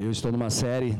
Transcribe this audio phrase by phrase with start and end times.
[0.00, 0.96] Eu estou numa série,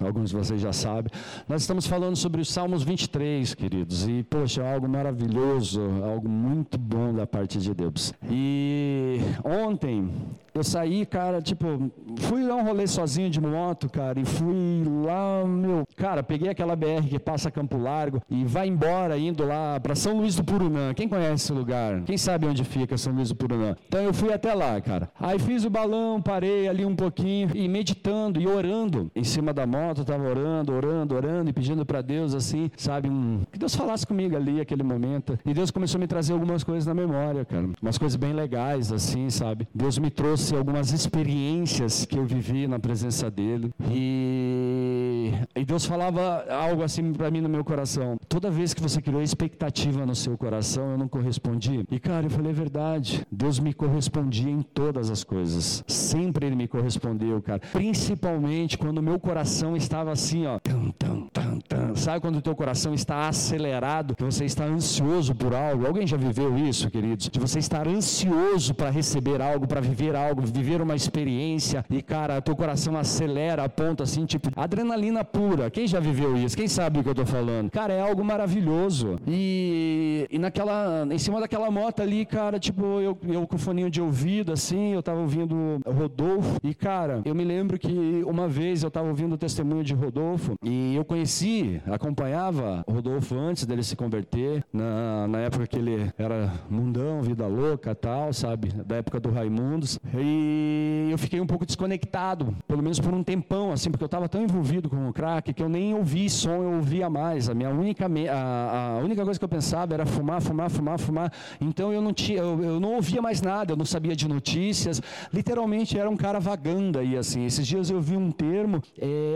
[0.00, 1.10] alguns de vocês já sabem.
[1.48, 4.08] Nós estamos falando sobre os Salmos 23, queridos.
[4.08, 8.12] E, poxa, é algo maravilhoso, algo muito bom da parte de Deus.
[8.30, 10.10] E ontem
[10.52, 15.44] eu saí, cara, tipo, fui dar um rolê sozinho de moto, cara, e fui lá,
[15.46, 19.94] meu, cara, peguei aquela BR que passa Campo Largo e vai embora indo lá para
[19.94, 20.92] São Luís do Purunã.
[20.92, 22.02] Quem conhece esse lugar?
[22.02, 23.76] Quem sabe onde fica São Luís do Purunã?
[23.86, 25.08] Então eu fui até lá, cara.
[25.18, 29.66] Aí fiz o balão, parei ali um pouquinho e meditando e orando em cima da
[29.70, 34.06] moto, tava orando, orando, orando e pedindo para Deus assim, sabe, um, que Deus falasse
[34.06, 35.38] comigo ali aquele momento.
[35.44, 37.68] E Deus começou a me trazer algumas coisas na memória, cara.
[37.80, 39.68] Umas coisas bem legais assim, sabe?
[39.74, 43.72] Deus me trouxe algumas experiências que eu vivi na presença dele.
[43.90, 48.16] E, e Deus falava algo assim para mim no meu coração.
[48.28, 51.84] Toda vez que você criou expectativa no seu coração, eu não correspondi.
[51.90, 53.26] E cara, eu falei, é verdade.
[53.30, 55.84] Deus me correspondia em todas as coisas.
[55.86, 57.60] Sempre Ele me correspondeu, cara.
[57.72, 60.58] Principalmente quando o meu coração estava assim, ó.
[60.58, 61.96] Tum, tum, tum, tum.
[61.96, 65.86] Sabe quando o teu coração está acelerado, que você está ansioso por algo?
[65.86, 67.28] Alguém já viveu isso, queridos?
[67.28, 72.40] De você estar ansioso para receber algo, para viver algo, viver uma experiência e, cara,
[72.40, 75.70] teu coração acelera a ponto assim, tipo, adrenalina pura.
[75.70, 76.56] Quem já viveu isso?
[76.56, 77.70] Quem sabe o que eu tô falando?
[77.70, 79.18] Cara, é algo maravilhoso.
[79.26, 84.00] E, e naquela, em cima daquela moto ali, cara, tipo, eu, eu com foninho de
[84.00, 86.58] ouvido, assim, eu tava ouvindo Rodolfo.
[86.62, 90.54] E, cara, eu me lembro que uma vez eu tava ouvindo o testemunho de Rodolfo
[90.62, 96.52] e eu conheci, acompanhava Rodolfo antes dele se converter, na, na época que ele era
[96.68, 98.68] mundão, vida louca tal, sabe?
[98.68, 99.98] Da época do Raimundos.
[100.16, 104.28] E eu fiquei um pouco desconectado, pelo menos por um tempão, assim, porque eu estava
[104.28, 107.48] tão envolvido com o crack que eu nem ouvi som, eu ouvia mais.
[107.48, 111.32] A minha única, a, a única coisa que eu pensava era fumar, fumar, fumar, fumar.
[111.60, 115.02] Então eu não tinha, eu, eu não ouvia mais nada, eu não sabia de notícias.
[115.32, 117.44] Literalmente era um cara vagando aí, assim.
[117.44, 119.29] Esses dias eu vi um termo, é...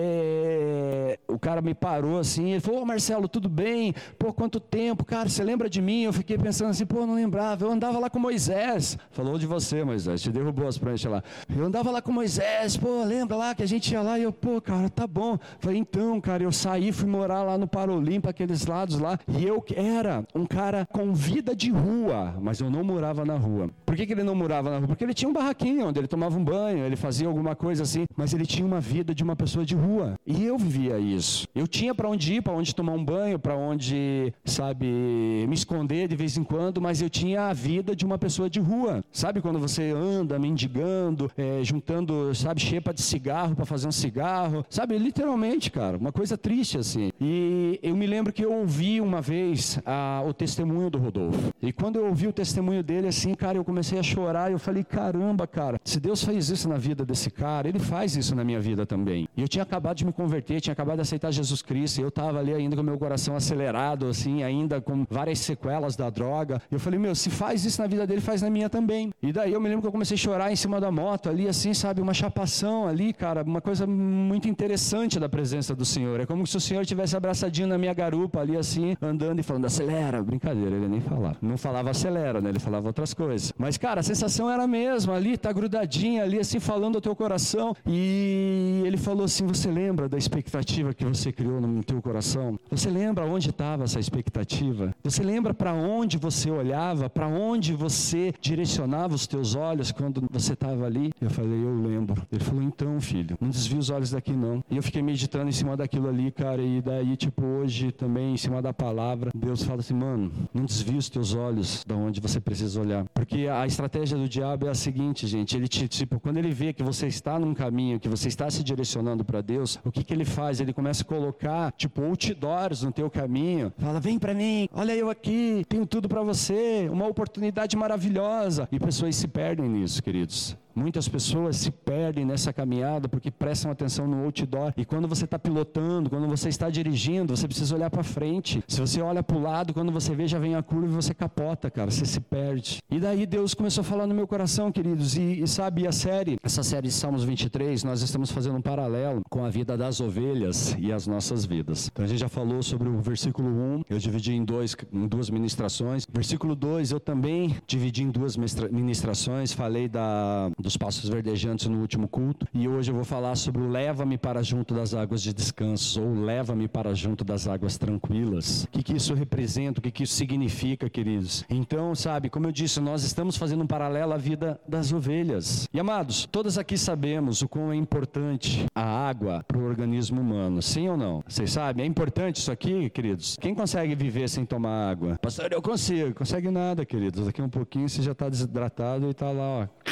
[1.29, 3.95] o cara me parou assim, ele falou, ô Marcelo, tudo bem?
[4.19, 5.05] Pô, quanto tempo?
[5.05, 6.03] Cara, você lembra de mim?
[6.03, 7.65] Eu fiquei pensando assim, pô, não lembrava.
[7.65, 8.99] Eu andava lá com Moisés.
[9.11, 11.23] Falou de você, Moisés, te derrubou as pranchas lá.
[11.55, 14.33] Eu andava lá com Moisés, pô, lembra lá que a gente ia lá e eu,
[14.33, 15.39] pô, cara, tá bom.
[15.59, 19.65] Falei, então, cara, eu saí, fui morar lá no Parolimpa, aqueles lados lá, e eu
[19.75, 23.71] era um cara com vida de rua, mas eu não morava na rua.
[23.85, 24.89] Por que, que ele não morava na rua?
[24.89, 28.05] Porque ele tinha um barraquinho onde ele tomava um banho, ele fazia alguma coisa assim,
[28.17, 29.84] mas ele tinha uma vida de uma pessoa de rua.
[30.27, 31.47] E eu vivia isso.
[31.55, 36.09] Eu tinha para onde ir, para onde tomar um banho, para onde, sabe, me esconder
[36.09, 39.05] de vez em quando, mas eu tinha a vida de uma pessoa de rua.
[39.13, 44.65] Sabe quando você anda mendigando, é, juntando, sabe, chepa de cigarro para fazer um cigarro?
[44.71, 47.11] Sabe, literalmente, cara, uma coisa triste assim.
[47.21, 51.51] E eu me lembro que eu ouvi uma vez a, o testemunho do Rodolfo.
[51.63, 54.59] E quando eu ouvi o testemunho dele assim, cara, eu comecei a chorar e eu
[54.59, 58.45] falei, caramba, cara, se Deus fez isso na vida desse cara, ele faz isso na
[58.45, 59.29] minha vida também.
[59.37, 62.09] E eu tinha acabado de me converter, tinha acabado de aceitar Jesus Cristo, e eu
[62.09, 66.63] estava ali ainda com meu coração acelerado, assim, ainda com várias sequelas da droga.
[66.71, 69.13] Eu falei, meu, se faz isso na vida dele, faz na minha também.
[69.21, 71.49] E daí eu me lembro que eu comecei a chorar em cima da moto ali,
[71.49, 76.21] assim, sabe, uma chapação ali, cara, uma coisa muito interessante da presença do Senhor.
[76.21, 79.65] É como se o Senhor tivesse abraçadinho na minha garupa ali, assim, andando e falando,
[79.65, 80.23] acelera.
[80.23, 81.37] Brincadeira, ele nem falava.
[81.43, 82.51] Não falava acelera, né?
[82.51, 83.53] Ele falava outras coisas.
[83.59, 87.17] Mas, cara, a sensação era a mesma ali, tá grudadinha ali, assim, falando ao teu
[87.17, 87.75] coração.
[87.87, 92.59] E ele falou assim: Você lembra da expectativa que você criou no teu coração?
[92.71, 94.95] Você lembra onde estava essa expectativa?
[95.03, 97.09] Você lembra para onde você olhava?
[97.09, 101.13] Para onde você direcionava os teus olhos quando você estava ali?
[101.21, 102.23] Eu falei: Eu lembro.
[102.31, 104.63] Ele falou: Então, filho, não desvia os olhos daqui não.
[104.71, 106.63] E eu fiquei meditando em cima daquilo ali, cara.
[106.63, 110.99] E daí, tipo, hoje também, em cima da palavra, Deus fala assim: Mano, não desvia
[110.99, 113.05] os teus olhos da onde você precisa olhar.
[113.15, 116.73] Porque a estratégia do diabo é a seguinte, gente: Ele te, tipo, quando ele vê
[116.73, 119.54] que você está num caminho, que você está se direcionando para Deus,
[119.85, 120.61] o que, que ele faz?
[120.61, 123.73] Ele começa a colocar, tipo, outdoors no teu caminho.
[123.79, 128.69] Fala, vem para mim, olha eu aqui, tenho tudo para você, uma oportunidade maravilhosa.
[128.71, 130.57] E pessoas se perdem nisso, queridos.
[130.75, 134.73] Muitas pessoas se perdem nessa caminhada porque prestam atenção no outdoor.
[134.77, 138.63] E quando você está pilotando, quando você está dirigindo, você precisa olhar para frente.
[138.67, 141.15] Se você olha para o lado, quando você vê, já vem a curva e você
[141.15, 141.91] capota, cara.
[141.91, 142.79] Você se perde.
[142.91, 145.17] E daí Deus começou a falar no meu coração, queridos.
[145.17, 149.23] E, e sabe, a série, essa série de Salmos 23, nós estamos fazendo um paralelo
[149.31, 151.89] com a vida das ovelhas e as nossas vidas.
[151.93, 155.31] Então a gente já falou sobre o versículo 1, eu dividi em, dois, em duas
[155.31, 156.07] ministrações.
[156.13, 159.53] Versículo 2, eu também dividi em duas ministrações.
[159.53, 163.69] Falei da dos passos verdejantes no último culto e hoje eu vou falar sobre o
[163.69, 168.65] leva-me para junto das águas de descanso ou leva-me para junto das águas tranquilas.
[168.65, 169.79] O que, que isso representa?
[169.79, 171.45] O que, que isso significa, queridos?
[171.51, 175.69] Então, sabe, como eu disse, nós estamos fazendo um paralelo à vida das ovelhas.
[175.71, 180.63] E amados, todos aqui sabemos o quão é importante a água para o organismo humano,
[180.63, 181.23] sim ou não?
[181.29, 181.85] Vocês sabem?
[181.85, 183.37] É importante isso aqui, queridos?
[183.39, 185.19] Quem consegue viver sem tomar água?
[185.21, 186.15] Pastor, eu consigo.
[186.15, 187.27] Consegue nada, queridos.
[187.27, 189.84] Daqui um pouquinho você já está desidratado e está lá, ó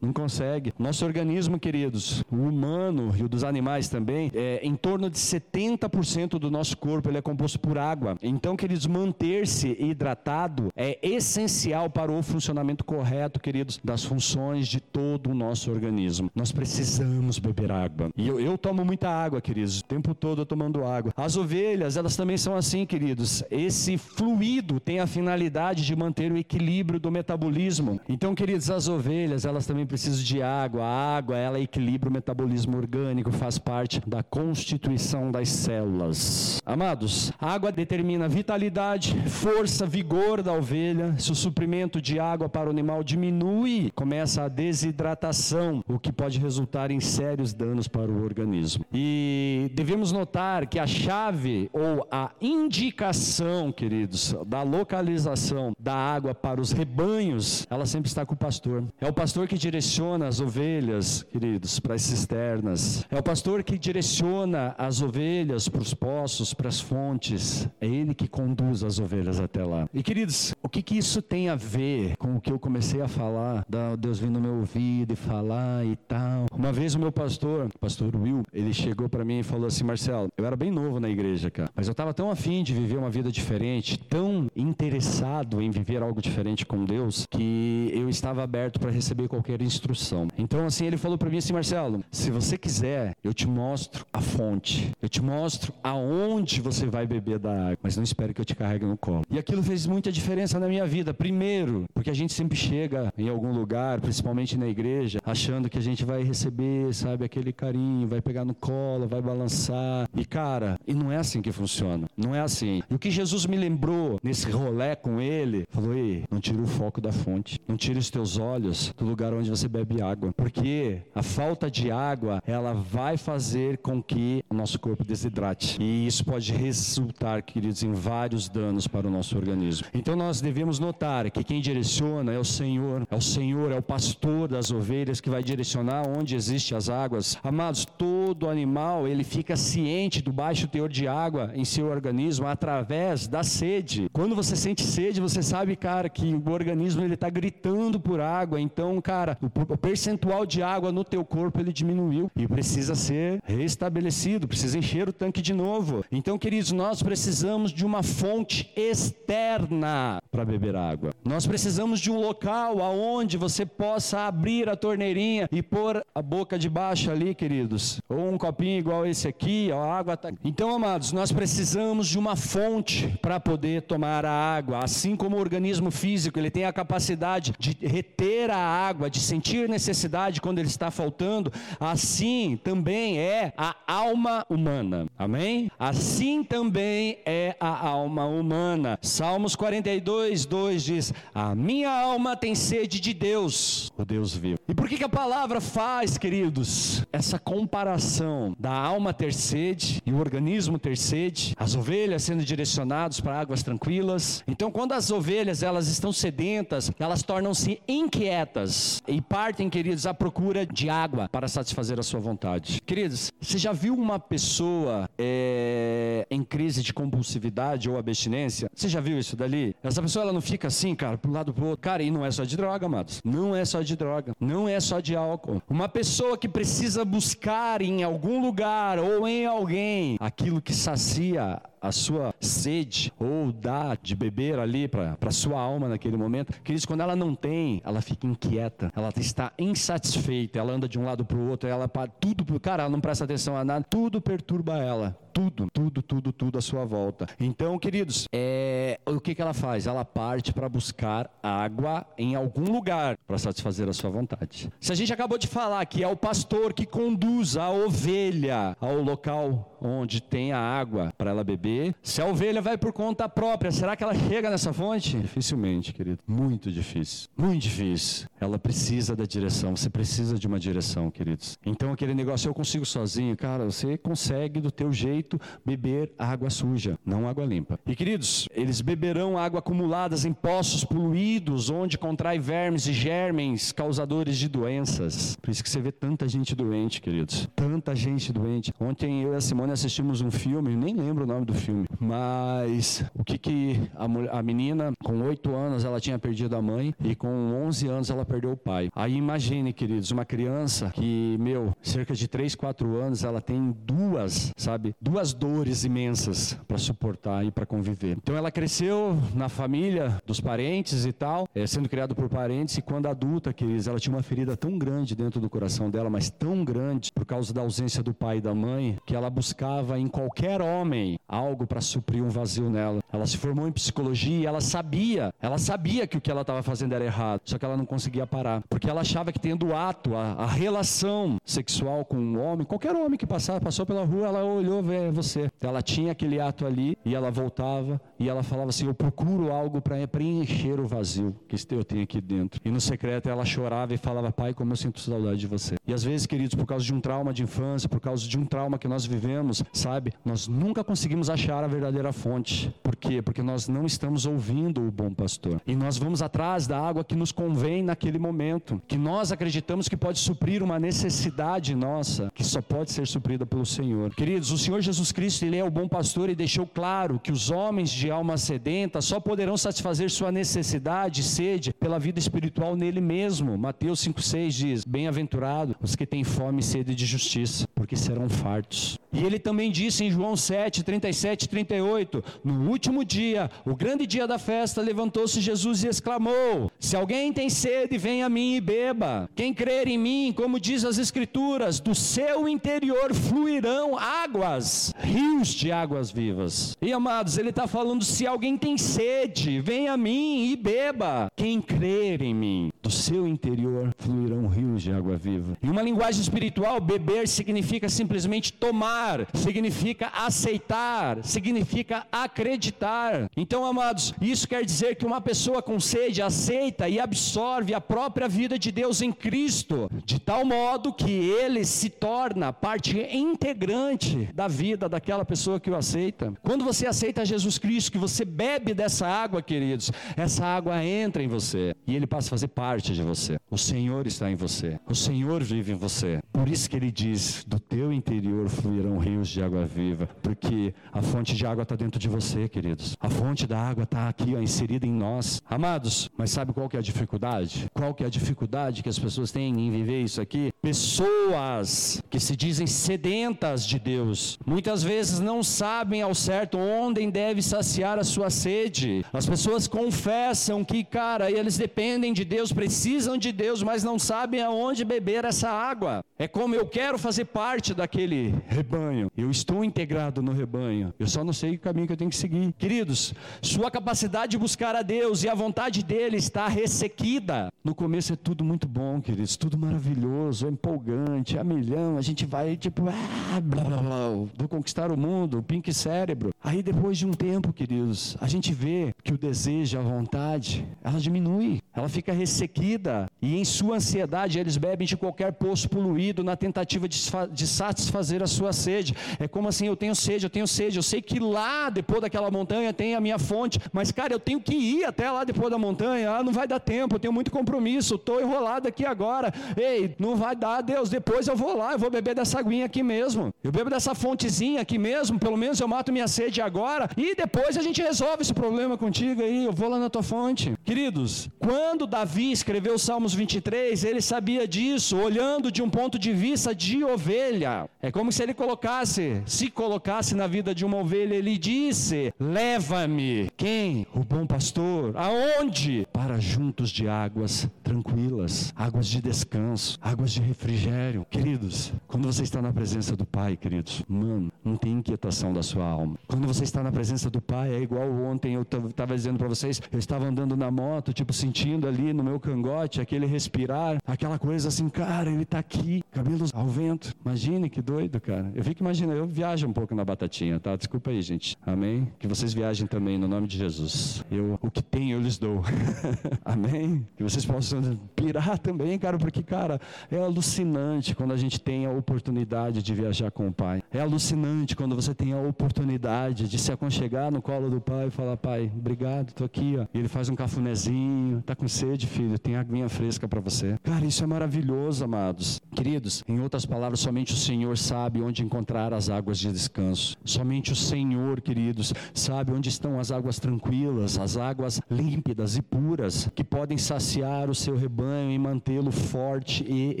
[0.00, 0.72] não consegue.
[0.78, 6.38] Nosso organismo, queridos, o humano e o dos animais também, é, em torno de 70%
[6.38, 8.16] do nosso corpo ele é composto por água.
[8.22, 15.30] Então, queridos, manter-se hidratado é essencial para o funcionamento correto, queridos, das funções de todo
[15.30, 16.30] o nosso organismo.
[16.34, 18.10] Nós precisamos beber água.
[18.16, 21.12] E eu, eu tomo muita água, queridos, o tempo todo eu tomando água.
[21.16, 23.42] As ovelhas, elas também são assim, queridos.
[23.50, 28.00] Esse fluido tem a finalidade de manter o equilíbrio do metabolismo.
[28.08, 30.84] Então, queridos, as ovelhas, elas também precisam de água.
[30.84, 36.60] A água, ela equilibra o metabolismo orgânico, faz parte da constituição das células.
[36.64, 41.14] Amados, a água determina vitalidade, força, vigor da ovelha.
[41.18, 46.38] Se o suprimento de água para o animal diminui, começa a desidratação, o que pode
[46.38, 48.84] resultar em sérios danos para o organismo.
[48.92, 56.60] E devemos notar que a chave ou a indicação, queridos, da localização da água para
[56.60, 58.84] os rebanhos, ela sempre está com o pastor.
[59.00, 63.04] É o pastor pastor que direciona as ovelhas, queridos, para as cisternas.
[63.08, 67.68] É o pastor que direciona as ovelhas para os poços, para as fontes.
[67.80, 69.88] É ele que conduz as ovelhas até lá.
[69.94, 73.06] E queridos, o que, que isso tem a ver com o que eu comecei a
[73.06, 73.64] falar?
[73.68, 76.46] Da Deus vindo no meu ouvido e falar e tal.
[76.52, 80.28] Uma vez o meu pastor, pastor Will, ele chegou para mim e falou assim: Marcelo,
[80.36, 83.10] eu era bem novo na igreja, cara, mas eu estava tão afim de viver uma
[83.10, 88.90] vida diferente, tão interessado em viver algo diferente com Deus, que eu estava aberto para
[88.90, 90.28] receber qualquer instrução.
[90.36, 94.20] Então, assim, ele falou para mim assim, Marcelo, se você quiser, eu te mostro a
[94.20, 98.44] fonte, eu te mostro aonde você vai beber da água, mas não espere que eu
[98.44, 99.22] te carregue no colo.
[99.30, 101.12] E aquilo fez muita diferença na minha vida.
[101.12, 105.82] Primeiro, porque a gente sempre chega em algum lugar, principalmente na igreja, achando que a
[105.82, 110.08] gente vai receber, sabe, aquele carinho, vai pegar no colo, vai balançar.
[110.16, 112.08] E cara, e não é assim que funciona.
[112.16, 112.82] Não é assim.
[112.88, 116.66] E o que Jesus me lembrou nesse rolé com ele, falou: "Ei, não tira o
[116.66, 120.32] foco da fonte, não tira os teus olhos do lugar lugar onde você bebe água,
[120.32, 126.06] porque a falta de água ela vai fazer com que o nosso corpo desidrate e
[126.06, 129.88] isso pode resultar, queridos, em vários danos para o nosso organismo.
[129.92, 133.82] Então nós devemos notar que quem direciona é o Senhor, é o Senhor, é o
[133.82, 137.36] pastor das ovelhas que vai direcionar onde existem as águas.
[137.42, 143.26] Amados, todo animal ele fica ciente do baixo teor de água em seu organismo através
[143.26, 144.08] da sede.
[144.12, 148.60] Quando você sente sede, você sabe, cara, que o organismo ele está gritando por água.
[148.60, 154.46] Então, cara, o, percentual de água no teu corpo ele diminuiu e precisa ser restabelecido,
[154.46, 156.04] precisa encher o tanque de novo.
[156.12, 161.14] Então, queridos, nós precisamos de uma fonte externa para beber água.
[161.24, 166.58] Nós precisamos de um local aonde você possa abrir a torneirinha e pôr a boca
[166.58, 168.02] de baixo ali, queridos.
[168.10, 170.30] Ou um copinho igual esse aqui, a água tá...
[170.44, 174.84] Então, amados, nós precisamos de uma fonte para poder tomar a água.
[174.84, 179.20] Assim como o organismo físico, ele tem a capacidade de reter a água água, de
[179.20, 185.06] sentir necessidade quando ele está faltando, assim também é a alma humana.
[185.16, 185.70] Amém?
[185.78, 188.98] Assim também é a alma humana.
[189.00, 194.58] Salmos 42, 2 diz: A minha alma tem sede de Deus, o Deus vivo.
[194.68, 200.12] E por que, que a palavra faz, queridos, essa comparação da alma ter sede e
[200.12, 204.42] o organismo ter sede, as ovelhas sendo direcionadas para águas tranquilas?
[204.48, 210.66] Então, quando as ovelhas elas estão sedentas, elas tornam-se inquietas e partem, queridos, à procura
[210.66, 212.80] de água para satisfazer a sua vontade.
[212.84, 218.70] Queridos, você já viu uma pessoa é, em crise de compulsividade ou abstinência?
[218.74, 219.74] Você já viu isso dali?
[219.82, 221.80] Essa pessoa ela não fica assim, cara, para um lado para outro.
[221.80, 223.20] Cara, e não é só de droga, amados.
[223.24, 224.32] Não é só de droga.
[224.40, 225.62] Não é só de álcool.
[225.68, 231.92] Uma pessoa que precisa buscar em algum lugar ou em alguém aquilo que sacia a
[231.92, 237.00] sua sede ou dá de beber ali para a sua alma naquele momento, queridos, quando
[237.00, 241.36] ela não tem, ela fica inquieta, ela está insatisfeita, ela anda de um lado para
[241.36, 241.88] o outro, ela
[242.20, 246.58] tudo, cara, ela não presta atenção a nada, tudo perturba ela tudo, tudo, tudo, tudo
[246.58, 247.28] à sua volta.
[247.38, 249.86] Então, queridos, é, o que, que ela faz?
[249.86, 254.68] Ela parte para buscar água em algum lugar para satisfazer a sua vontade.
[254.80, 259.00] Se a gente acabou de falar que é o pastor que conduz a ovelha ao
[259.00, 263.70] local onde tem a água para ela beber, se a ovelha vai por conta própria,
[263.70, 265.16] será que ela chega nessa fonte?
[265.20, 266.18] Dificilmente, querido.
[266.26, 267.28] Muito difícil.
[267.36, 268.26] Muito difícil.
[268.40, 269.76] Ela precisa da direção.
[269.76, 271.56] Você precisa de uma direção, queridos.
[271.64, 275.27] Então aquele negócio eu consigo sozinho, cara, você consegue do teu jeito
[275.64, 277.78] beber água suja, não água limpa.
[277.86, 284.36] E queridos, eles beberão água acumuladas em poços poluídos, onde contrai vermes e germens causadores
[284.38, 285.36] de doenças.
[285.42, 287.48] Por isso que você vê tanta gente doente, queridos.
[287.56, 288.72] Tanta gente doente.
[288.78, 293.04] Ontem eu e a Simone assistimos um filme, nem lembro o nome do filme, mas
[293.14, 297.14] o que que a, a menina com 8 anos ela tinha perdido a mãe e
[297.14, 297.28] com
[297.66, 298.88] 11 anos ela perdeu o pai.
[298.94, 304.52] Aí imagine, queridos, uma criança que, meu, cerca de 3, 4 anos ela tem duas,
[304.56, 308.16] sabe, duas dores imensas para suportar e para conviver.
[308.16, 312.82] Então ela cresceu na família dos parentes e tal, é, sendo criada por parentes e
[312.82, 316.64] quando adulta, queridos, ela tinha uma ferida tão grande dentro do coração dela, mas tão
[316.64, 320.62] grande por causa da ausência do pai e da mãe, que ela buscava em qualquer
[320.62, 323.00] homem algo para suprir um vazio nela.
[323.12, 326.62] Ela se formou em psicologia e ela sabia, ela sabia que o que ela estava
[326.62, 329.76] fazendo era errado, só que ela não conseguia parar, porque ela achava que tendo o
[329.76, 334.26] ato, a, a relação sexual com um homem, qualquer homem que passava, passou pela rua,
[334.26, 335.50] ela olhou ver você.
[335.60, 339.80] Ela tinha aquele ato ali e ela voltava e ela falava assim: Eu procuro algo
[339.80, 342.60] para preencher o vazio que eu tenho aqui dentro.
[342.64, 345.76] E no secreto ela chorava e falava: Pai, como eu sinto saudade de você.
[345.86, 348.44] E às vezes, queridos, por causa de um trauma de infância, por causa de um
[348.44, 352.74] trauma que nós vivemos, sabe, nós nunca conseguimos achar a verdadeira fonte.
[352.82, 353.22] Por quê?
[353.22, 355.60] Porque nós não estamos ouvindo o bom pastor.
[355.66, 359.96] E nós vamos atrás da água que nos convém naquele momento, que nós acreditamos que
[359.96, 364.14] pode suprir uma necessidade nossa, que só pode ser suprida pelo Senhor.
[364.14, 367.50] Queridos, o Senhor Jesus Cristo, ele é o bom pastor e deixou claro que os
[367.50, 373.00] homens de alma sedenta só poderão satisfazer sua necessidade e sede pela vida espiritual nele
[373.00, 373.58] mesmo.
[373.58, 378.98] Mateus 5:6 diz: Bem-aventurado os que têm fome e sede de justiça, porque serão fartos.
[379.12, 384.06] E ele também disse em João 7, 37 e 38: No último dia, o grande
[384.06, 388.60] dia da festa, levantou-se Jesus e exclamou: Se alguém tem sede, venha a mim e
[388.60, 389.28] beba.
[389.34, 395.72] Quem crer em mim, como diz as Escrituras, do seu interior fluirão águas, rios de
[395.72, 396.76] águas vivas.
[396.80, 401.28] E amados, ele está falando: se alguém tem sede, venha a mim e beba.
[401.36, 405.56] Quem crer em mim, do seu interior fluirão rios de água viva.
[405.62, 413.30] Em uma linguagem espiritual, beber significa simplesmente tomar, significa aceitar, significa acreditar.
[413.36, 418.28] Então, amados, isso quer dizer que uma pessoa com sede aceita e absorve a própria
[418.28, 424.48] vida de Deus em Cristo, de tal modo que ele se torna parte integrante da
[424.48, 426.34] vida daquela pessoa que o aceita.
[426.42, 431.28] Quando você aceita Jesus Cristo, que você bebe dessa água, queridos, essa água entra em
[431.28, 433.38] você e ele passa a fazer parte de você.
[433.50, 434.78] O Senhor está em você.
[434.86, 436.20] O Senhor vive em você.
[436.32, 441.00] Por isso que ele diz: do teu interior fluirão rios de água viva, porque a
[441.02, 442.96] fonte de água está dentro de você, queridos.
[443.00, 445.40] A fonte da água está aqui, ó, inserida em nós.
[445.48, 447.68] Amados, mas sabe qual que é a dificuldade?
[447.72, 450.52] Qual que é a dificuldade que as pessoas têm em viver isso aqui?
[450.60, 457.40] Pessoas que se dizem sedentas de Deus, muitas vezes não sabem ao certo onde deve
[457.40, 459.04] saciar a sua sede.
[459.12, 464.42] As pessoas confessam que, cara, eles dependem de Deus, precisam de Deus, mas não sabem
[464.42, 466.04] aonde beber essa água.
[466.18, 469.12] É como eu quero fazer parte daquele rebanho.
[469.16, 470.92] Eu estou integrado no rebanho.
[470.98, 472.52] Eu só não sei o caminho que eu tenho que seguir.
[472.58, 477.48] Queridos, sua capacidade de buscar a Deus e a vontade dele está ressequida.
[477.62, 482.02] No começo é tudo muito bom, queridos, tudo maravilhoso, é empolgante, é a milhão, a
[482.02, 486.30] gente vai tipo, ah, blá, blá, blá, conquistar o mundo, pink cérebro.
[486.42, 490.98] Aí depois de um tempo, queridos, a gente vê que o desejo, a vontade, ela
[490.98, 496.36] diminui, ela fica ressequida e em sua ansiedade eles bebem de qualquer poço poluído na
[496.36, 496.98] tentativa de,
[497.32, 498.94] de satisfazer a sua sede.
[499.18, 502.30] É como assim, eu tenho sede, eu tenho sede, eu sei que lá depois daquela
[502.30, 505.58] montanha tem a minha fonte, mas cara, eu tenho que ir até lá depois da
[505.58, 509.32] montanha, ah, não vai dar tempo, eu tenho muito compromisso, estou enrolado aqui agora.
[509.56, 512.82] Ei, não vai dar, Deus, depois eu vou lá, eu vou beber dessa aguinha aqui
[512.82, 513.32] mesmo.
[513.42, 517.56] Eu bebo dessa fontezinha aqui mesmo, pelo menos eu mato minha sede agora e depois
[517.56, 520.54] a gente resolve esse problema contigo aí, eu vou lá na tua fonte.
[520.64, 526.12] Queridos, quando Davi escreveu o Salmos 23, ele sabia disso, olhando de um ponto de
[526.12, 527.68] vista de ovelha.
[527.82, 533.28] É como se ele colocasse, se colocasse na vida de uma ovelha, ele disse: Leva-me.
[533.36, 533.86] Quem?
[533.94, 534.94] O bom pastor.
[534.96, 535.86] Aonde?
[535.92, 541.06] Para juntos de águas tranquilas, águas de descanso, águas de refrigério.
[541.10, 545.66] Queridos, quando você está na presença do Pai, queridos, mano, não tem inquietação da sua
[545.66, 545.98] alma.
[546.06, 549.60] Quando você está na presença do Pai, é igual ontem eu estava dizendo para vocês,
[549.70, 554.48] eu estava andando na moto, tipo, sentindo ali no meu cangote aquele respirar, aquela coisa
[554.48, 556.94] assim, cara, ele está aqui, cabelos ao vento.
[557.04, 558.32] Imagine que doido, cara.
[558.34, 560.56] Eu fico imaginando, eu viajo um pouco na batatinha, tá?
[560.56, 561.36] Desculpa aí, gente.
[561.44, 561.92] Amém?
[561.98, 564.02] Que vocês viajem também no nome de Jesus.
[564.10, 565.42] Eu, o que tenho, eu lhes dou.
[566.24, 566.86] Amém?
[566.96, 567.57] Que vocês possam
[567.94, 569.60] pirar também, cara, porque, cara,
[569.90, 573.62] é alucinante quando a gente tem a oportunidade de viajar com o Pai.
[573.72, 577.90] É alucinante quando você tem a oportunidade de se aconchegar no colo do Pai e
[577.90, 579.66] falar, Pai, obrigado, tô aqui, ó.
[579.74, 583.56] E ele faz um cafunézinho, tá com sede, filho, tem aguinha fresca para você.
[583.62, 585.40] Cara, isso é maravilhoso, amados.
[585.54, 589.96] Queridos, em outras palavras, somente o Senhor sabe onde encontrar as águas de descanso.
[590.04, 596.08] Somente o Senhor, queridos, sabe onde estão as águas tranquilas, as águas límpidas e puras,
[596.14, 599.80] que podem saciar o seu rebanho e mantê-lo forte e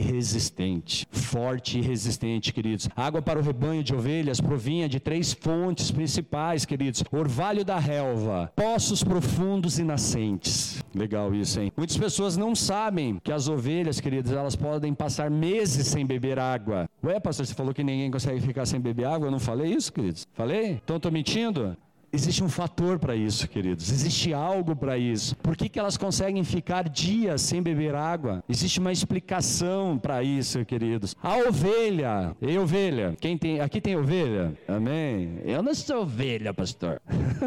[0.00, 1.06] resistente.
[1.10, 2.88] Forte e resistente, queridos.
[2.96, 8.50] água para o rebanho de ovelhas provinha de três fontes principais, queridos: orvalho da relva,
[8.56, 10.82] poços profundos e nascentes.
[10.94, 11.70] Legal isso, hein?
[11.76, 16.88] Muitas pessoas não sabem que as ovelhas, queridos, elas podem passar meses sem beber água.
[17.04, 19.26] Ué, pastor, você falou que ninguém consegue ficar sem beber água?
[19.26, 20.26] Eu não falei isso, queridos?
[20.32, 20.80] Falei?
[20.82, 21.76] Então estou mentindo?
[22.10, 23.90] Existe um fator para isso, queridos.
[23.90, 25.36] Existe algo para isso.
[25.36, 28.42] Por que, que elas conseguem ficar dias sem beber água?
[28.48, 31.14] Existe uma explicação para isso, queridos.
[31.22, 33.14] A ovelha, e ovelha?
[33.20, 33.60] Quem tem?
[33.60, 34.54] Aqui tem ovelha?
[34.66, 35.38] Amém.
[35.44, 37.00] Eu não sou ovelha, pastor.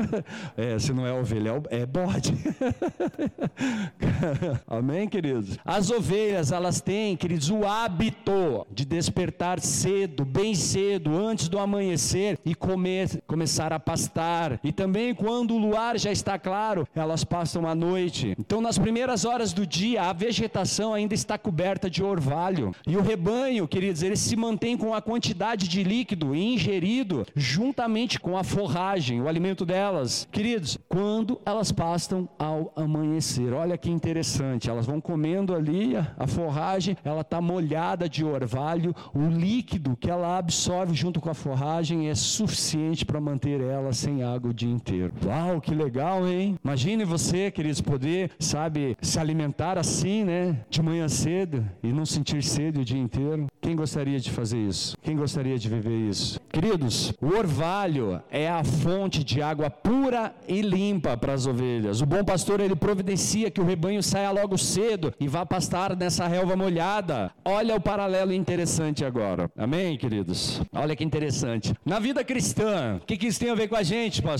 [0.55, 2.33] é, se não é ovelha, é, é bode.
[4.67, 5.57] Amém, queridos.
[5.65, 12.37] As ovelhas, elas têm, queridos, o hábito de despertar cedo, bem cedo, antes do amanhecer
[12.45, 17.67] e comer, começar a pastar e também quando o luar já está claro, elas passam
[17.67, 18.35] a noite.
[18.39, 22.73] Então, nas primeiras horas do dia, a vegetação ainda está coberta de orvalho.
[22.87, 28.37] E o rebanho, queridos, ele se mantém com a quantidade de líquido ingerido juntamente com
[28.37, 30.27] a forragem, o alimento delas.
[30.31, 36.97] Queridos, quando elas passam ao amanhecer, olha que interessante, elas vão comendo ali a forragem,
[37.03, 42.15] ela está molhada de orvalho, o líquido que ela absorve junto com a forragem é
[42.15, 45.13] suficiente para manter ela sem água água o dia inteiro.
[45.23, 46.57] Uau, que legal, hein?
[46.63, 50.57] Imagine você, queridos, poder, sabe, se alimentar assim, né?
[50.67, 53.45] De manhã cedo e não sentir sede o dia inteiro.
[53.61, 54.97] Quem gostaria de fazer isso?
[55.03, 56.39] Quem gostaria de viver isso?
[56.51, 62.01] Queridos, o orvalho é a fonte de água pura e limpa para as ovelhas.
[62.01, 66.27] O bom pastor, ele providencia que o rebanho saia logo cedo e vá pastar nessa
[66.27, 67.31] relva molhada.
[67.45, 69.51] Olha o paralelo interessante agora.
[69.55, 70.61] Amém, queridos?
[70.73, 71.75] Olha que interessante.
[71.85, 74.30] Na vida cristã, o que, que isso tem a ver com a gente, pastor?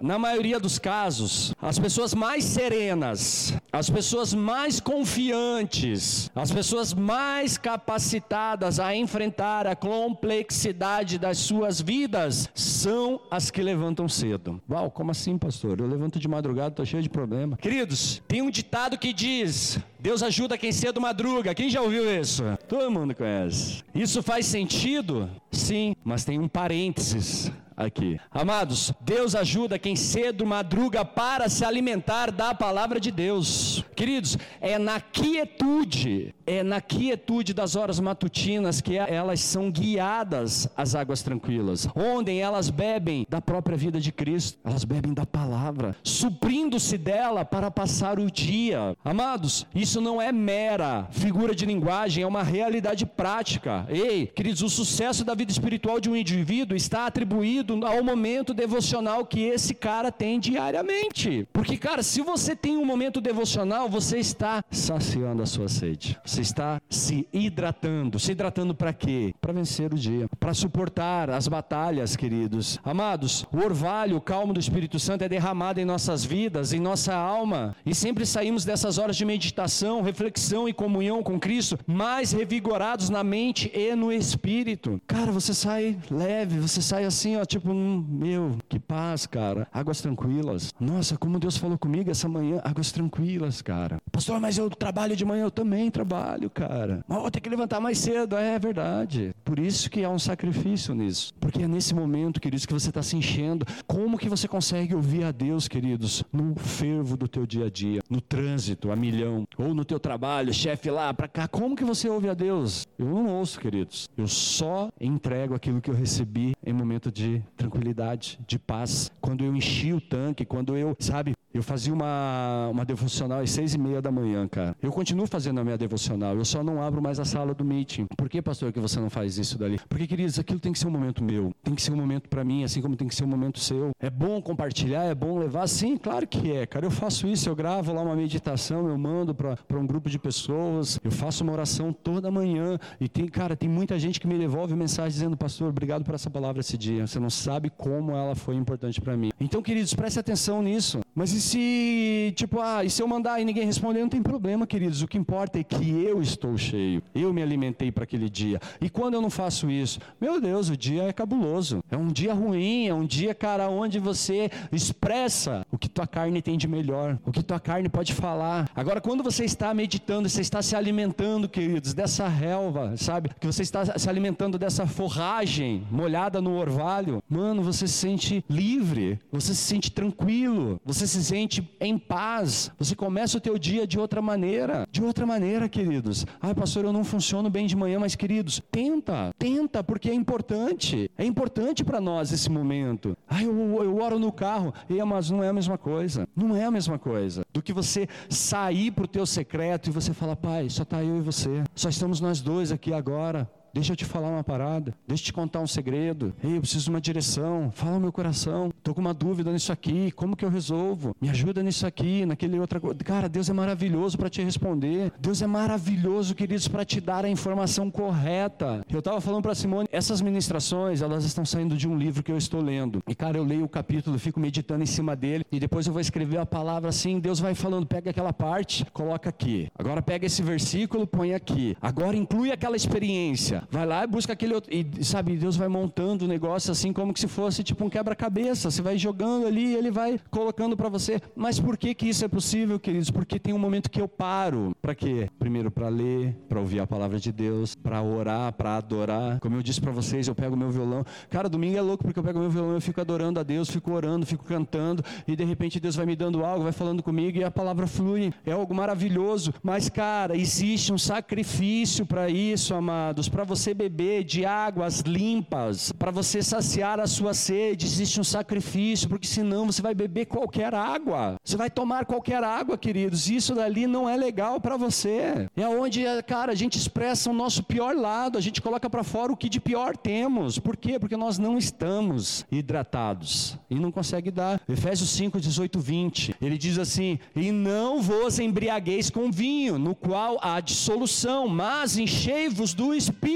[0.00, 7.56] Na maioria dos casos, as pessoas mais serenas, as pessoas mais confiantes, as pessoas mais
[7.56, 14.60] capacitadas a enfrentar a complexidade das suas vidas são as que levantam cedo.
[14.68, 15.80] Uau, como assim, pastor?
[15.80, 17.56] Eu levanto de madrugada, estou cheio de problema.
[17.56, 21.54] Queridos, tem um ditado que diz: Deus ajuda quem cedo madruga.
[21.54, 22.42] Quem já ouviu isso?
[22.68, 23.82] Todo mundo conhece.
[23.94, 25.30] Isso faz sentido?
[25.50, 28.18] Sim, mas tem um parênteses aqui.
[28.30, 33.84] Amados, Deus ajuda quem cedo madruga para se alimentar da palavra de Deus.
[33.94, 40.94] Queridos, é na quietude, é na quietude das horas matutinas que elas são guiadas às
[40.94, 46.96] águas tranquilas, onde elas bebem da própria vida de Cristo, elas bebem da palavra, suprindo-se
[46.96, 48.96] dela para passar o dia.
[49.04, 53.86] Amados, isso não é mera figura de linguagem, é uma realidade prática.
[53.88, 59.24] Ei, queridos, o sucesso da vida espiritual de um indivíduo está atribuído ao momento devocional
[59.24, 61.46] que esse cara tem diariamente.
[61.52, 66.18] Porque, cara, se você tem um momento devocional, você está saciando a sua sede.
[66.24, 68.18] Você está se hidratando.
[68.18, 69.32] Se hidratando para quê?
[69.40, 72.80] Para vencer o dia, para suportar as batalhas, queridos.
[72.82, 77.14] Amados, o orvalho, o calmo do Espírito Santo é derramado em nossas vidas, em nossa
[77.14, 83.10] alma, e sempre saímos dessas horas de meditação, reflexão e comunhão com Cristo mais revigorados
[83.10, 85.00] na mente e no espírito.
[85.06, 89.68] Cara, você sai leve, você sai assim, ó, tipo, meu, que paz, cara.
[89.72, 90.72] Águas tranquilas.
[90.80, 93.98] Nossa, como Deus falou comigo essa manhã, águas tranquilas, cara.
[94.10, 97.04] Pastor, mas eu trabalho de manhã, eu também trabalho, cara.
[97.06, 99.34] Mas vou ter que levantar mais cedo, é, é verdade.
[99.44, 101.32] Por isso que há um sacrifício nisso.
[101.40, 103.66] Porque é nesse momento, queridos, que você está se enchendo.
[103.86, 106.24] Como que você consegue ouvir a Deus, queridos?
[106.32, 110.54] No fervo do teu dia a dia, no trânsito, a milhão, ou no teu trabalho,
[110.54, 111.48] chefe lá, para cá.
[111.48, 112.86] Como que você ouve a Deus?
[112.96, 114.08] Eu não ouço, queridos.
[114.16, 119.10] Eu só entrego aquilo que eu recebi em momento de tranquilidade, de paz.
[119.20, 123.72] Quando eu enchi o tanque, quando eu, sabe, Eu fazia uma, uma devocional às seis
[123.72, 124.76] e meia da manhã, cara.
[124.82, 128.06] Eu continuo fazendo a minha devocional, eu só não abro mais a sala do meeting.
[128.14, 129.80] Por que, pastor, que você não faz isso dali?
[129.88, 132.44] Porque, queridos, aquilo tem que ser um momento meu, tem que ser um momento para
[132.44, 133.92] mim, assim como tem que ser um momento seu.
[133.98, 135.66] É bom compartilhar, é bom levar?
[135.66, 136.84] Sim, claro que é, cara.
[136.84, 141.00] Eu faço isso, eu gravo lá uma meditação, eu mando para um grupo de pessoas,
[141.02, 142.78] eu faço uma oração toda manhã.
[143.00, 146.28] E tem, cara, tem muita gente que me devolve mensagem dizendo, pastor, obrigado por essa
[146.28, 147.06] palavra esse dia.
[147.06, 149.30] Você não sabe como ela foi importante para mim.
[149.40, 151.00] Então, queridos, preste atenção nisso.
[151.16, 154.66] Mas e se, tipo, ah, e se eu mandar e ninguém responder, não tem problema,
[154.66, 155.00] queridos.
[155.00, 157.02] O que importa é que eu estou cheio.
[157.14, 158.60] Eu me alimentei para aquele dia.
[158.82, 161.82] E quando eu não faço isso, meu Deus, o dia é cabuloso.
[161.90, 166.42] É um dia ruim, é um dia, cara, onde você expressa o que tua carne
[166.42, 168.70] tem de melhor, o que tua carne pode falar.
[168.74, 173.30] Agora, quando você está meditando, você está se alimentando, queridos, dessa relva, sabe?
[173.40, 179.18] Que você está se alimentando dessa forragem molhada no orvalho, mano, você se sente livre,
[179.32, 183.98] você se sente tranquilo, você se sente em paz, você começa o teu dia de
[183.98, 186.26] outra maneira, de outra maneira, queridos.
[186.40, 191.10] Ai, pastor, eu não funciono bem de manhã, mas queridos, tenta, tenta, porque é importante,
[191.16, 193.16] é importante para nós esse momento.
[193.28, 196.64] Ai, eu, eu oro no carro, e, mas não é a mesma coisa, não é
[196.64, 200.68] a mesma coisa do que você sair para o teu secreto e você falar, pai,
[200.68, 203.48] só está eu e você, só estamos nós dois aqui agora.
[203.76, 204.94] Deixa eu te falar uma parada.
[205.06, 206.34] Deixa eu te contar um segredo.
[206.42, 207.70] Ei, eu preciso de uma direção.
[207.70, 208.70] Fala o meu coração.
[208.74, 210.10] Estou com uma dúvida nisso aqui.
[210.12, 211.14] Como que eu resolvo?
[211.20, 212.96] Me ajuda nisso aqui, naquele outra coisa.
[213.04, 215.12] Cara, Deus é maravilhoso para te responder.
[215.20, 218.82] Deus é maravilhoso, queridos, para te dar a informação correta.
[218.90, 222.38] Eu estava falando para Simone, essas ministrações, elas estão saindo de um livro que eu
[222.38, 223.02] estou lendo.
[223.06, 226.00] E cara, eu leio o capítulo, fico meditando em cima dele e depois eu vou
[226.00, 227.20] escrever a palavra assim.
[227.20, 229.68] Deus vai falando, pega aquela parte, coloca aqui.
[229.78, 231.76] Agora pega esse versículo, põe aqui.
[231.82, 233.65] Agora inclui aquela experiência.
[233.70, 234.72] Vai lá e busca aquele outro.
[234.72, 238.70] E sabe, Deus vai montando o negócio assim como se fosse tipo um quebra-cabeça.
[238.70, 241.20] Você vai jogando ali e ele vai colocando para você.
[241.34, 243.10] Mas por que que isso é possível, queridos?
[243.10, 244.74] Porque tem um momento que eu paro.
[244.80, 245.28] Para quê?
[245.38, 249.38] Primeiro para ler, para ouvir a palavra de Deus, para orar, para adorar.
[249.40, 251.04] Como eu disse para vocês, eu pego meu violão.
[251.28, 253.92] Cara, domingo é louco porque eu pego meu violão, eu fico adorando a Deus, fico
[253.92, 257.44] orando, fico cantando e de repente Deus vai me dando algo, vai falando comigo e
[257.44, 258.32] a palavra flui.
[258.44, 259.52] É algo maravilhoso.
[259.62, 266.10] Mas cara, existe um sacrifício para isso, amados, para você beber de águas limpas, para
[266.10, 271.36] você saciar a sua sede, existe um sacrifício, porque senão você vai beber qualquer água.
[271.42, 273.30] Você vai tomar qualquer água, queridos.
[273.30, 275.48] Isso dali não é legal para você.
[275.56, 279.32] É onde, cara, a gente expressa o nosso pior lado, a gente coloca para fora
[279.32, 280.58] o que de pior temos.
[280.58, 280.98] Por quê?
[280.98, 284.60] Porque nós não estamos hidratados e não consegue dar.
[284.68, 286.34] Efésios 5, 18, 20.
[286.42, 292.74] Ele diz assim: "E não vos embriagueis com vinho, no qual há dissolução, mas enchei-vos
[292.74, 293.35] do espírito,